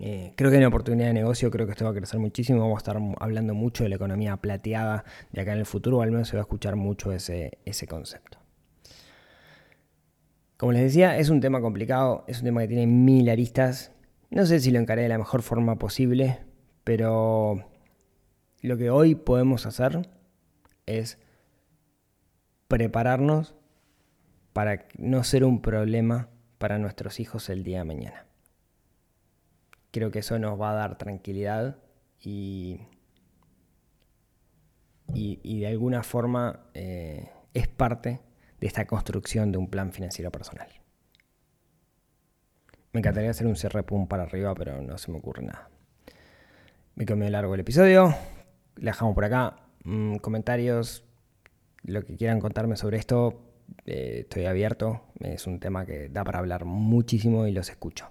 Eh, 0.00 0.32
creo 0.36 0.50
que 0.50 0.56
hay 0.56 0.60
una 0.60 0.68
oportunidad 0.68 1.06
de 1.06 1.12
negocio, 1.12 1.50
creo 1.50 1.66
que 1.66 1.72
esto 1.72 1.84
va 1.84 1.92
a 1.92 1.94
crecer 1.94 2.18
muchísimo, 2.18 2.60
vamos 2.60 2.76
a 2.76 2.78
estar 2.78 2.98
hablando 3.20 3.54
mucho 3.54 3.84
de 3.84 3.90
la 3.90 3.96
economía 3.96 4.36
plateada 4.36 5.04
de 5.32 5.40
acá 5.40 5.52
en 5.52 5.58
el 5.58 5.66
futuro, 5.66 5.98
o 5.98 6.02
al 6.02 6.10
menos 6.10 6.28
se 6.28 6.36
va 6.36 6.40
a 6.40 6.44
escuchar 6.44 6.76
mucho 6.76 7.12
ese, 7.12 7.58
ese 7.64 7.86
concepto. 7.86 8.38
Como 10.56 10.72
les 10.72 10.82
decía, 10.82 11.18
es 11.18 11.28
un 11.28 11.40
tema 11.40 11.60
complicado, 11.60 12.24
es 12.26 12.38
un 12.38 12.44
tema 12.44 12.62
que 12.62 12.68
tiene 12.68 12.86
mil 12.86 13.28
aristas, 13.28 13.92
no 14.30 14.46
sé 14.46 14.58
si 14.58 14.70
lo 14.70 14.80
encaré 14.80 15.02
de 15.02 15.08
la 15.08 15.18
mejor 15.18 15.42
forma 15.42 15.76
posible, 15.76 16.40
pero 16.82 17.64
lo 18.62 18.78
que 18.78 18.90
hoy 18.90 19.14
podemos 19.14 19.66
hacer 19.66 20.08
es 20.86 21.18
prepararnos 22.68 23.54
para 24.52 24.86
no 24.96 25.24
ser 25.24 25.44
un 25.44 25.60
problema 25.60 26.28
para 26.58 26.78
nuestros 26.78 27.20
hijos 27.20 27.48
el 27.50 27.64
día 27.64 27.78
de 27.78 27.84
mañana. 27.84 28.26
Creo 29.90 30.10
que 30.10 30.20
eso 30.20 30.38
nos 30.38 30.60
va 30.60 30.70
a 30.70 30.74
dar 30.74 30.98
tranquilidad 30.98 31.78
y, 32.20 32.80
y, 35.12 35.60
de 35.60 35.66
alguna 35.66 36.02
forma 36.02 36.66
eh, 36.74 37.30
es 37.52 37.68
parte 37.68 38.20
de 38.60 38.66
esta 38.66 38.86
construcción 38.86 39.52
de 39.52 39.58
un 39.58 39.68
plan 39.68 39.92
financiero 39.92 40.30
personal. 40.32 40.68
Me 42.92 43.00
encantaría 43.00 43.30
hacer 43.30 43.46
un 43.46 43.56
cierre 43.56 43.82
para 43.82 44.22
arriba, 44.22 44.54
pero 44.54 44.80
no 44.80 44.96
se 44.98 45.10
me 45.10 45.18
ocurre 45.18 45.42
nada. 45.42 45.68
Me 46.94 47.04
quedó 47.04 47.16
largo 47.28 47.54
el 47.54 47.60
episodio. 47.60 48.14
Dejamos 48.76 49.14
por 49.14 49.24
acá. 49.24 49.63
Mm, 49.84 50.16
comentarios, 50.16 51.04
lo 51.82 52.02
que 52.04 52.16
quieran 52.16 52.40
contarme 52.40 52.76
sobre 52.76 52.96
esto, 52.96 53.42
eh, 53.86 54.20
estoy 54.20 54.46
abierto. 54.46 55.02
Es 55.20 55.46
un 55.46 55.60
tema 55.60 55.86
que 55.86 56.08
da 56.08 56.24
para 56.24 56.38
hablar 56.38 56.64
muchísimo 56.64 57.46
y 57.46 57.52
los 57.52 57.68
escucho. 57.70 58.10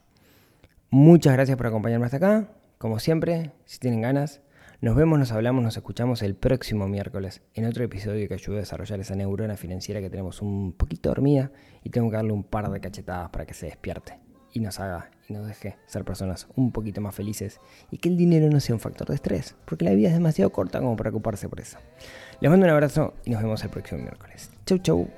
Muchas 0.90 1.34
gracias 1.34 1.58
por 1.58 1.68
acompañarme 1.68 2.06
hasta 2.06 2.18
acá. 2.18 2.50
Como 2.78 3.00
siempre, 3.00 3.52
si 3.66 3.80
tienen 3.80 4.02
ganas, 4.02 4.42
nos 4.82 4.96
vemos, 4.96 5.18
nos 5.18 5.32
hablamos, 5.32 5.64
nos 5.64 5.78
escuchamos 5.78 6.22
el 6.22 6.36
próximo 6.36 6.88
miércoles 6.88 7.42
en 7.54 7.66
otro 7.66 7.84
episodio 7.84 8.28
que 8.28 8.34
ayude 8.36 8.58
a 8.58 8.60
desarrollar 8.60 9.00
esa 9.00 9.16
neurona 9.16 9.58
financiera 9.58 10.02
que 10.02 10.10
tenemos 10.10 10.42
un 10.42 10.74
poquito 10.74 11.10
dormida 11.10 11.52
y 11.84 11.90
tengo 11.90 12.10
que 12.10 12.18
darle 12.18 12.34
un 12.34 12.44
par 12.44 12.70
de 12.70 12.80
cachetadas 12.80 13.30
para 13.30 13.46
que 13.46 13.54
se 13.54 13.68
despierte 13.68 14.20
y 14.54 14.60
nos 14.60 14.80
haga 14.80 15.10
y 15.28 15.34
nos 15.34 15.48
deje 15.48 15.78
ser 15.86 16.04
personas 16.04 16.48
un 16.56 16.72
poquito 16.72 17.02
más 17.02 17.16
felices 17.16 17.60
y 17.92 17.98
que 17.98 18.10
el 18.10 18.18
dinero 18.18 18.50
no 18.50 18.60
sea 18.60 18.76
un 18.76 18.80
factor 18.80 19.08
de 19.08 19.16
estrés, 19.16 19.56
porque 19.66 19.86
la 19.86 19.92
vida 19.92 20.10
es 20.10 20.14
demasiado 20.14 20.52
corta 20.52 20.80
como 20.80 20.96
para 20.96 21.10
ocuparse 21.10 21.50
por 21.50 21.60
eso. 21.60 21.78
Les 22.40 22.50
mando 22.50 22.66
un 22.66 22.72
abrazo 22.72 23.14
y 23.26 23.32
nos 23.32 23.42
vemos 23.42 23.64
el 23.64 23.70
próximo 23.70 24.02
miércoles. 24.02 24.52
Chau, 24.66 24.78
chau. 24.80 25.10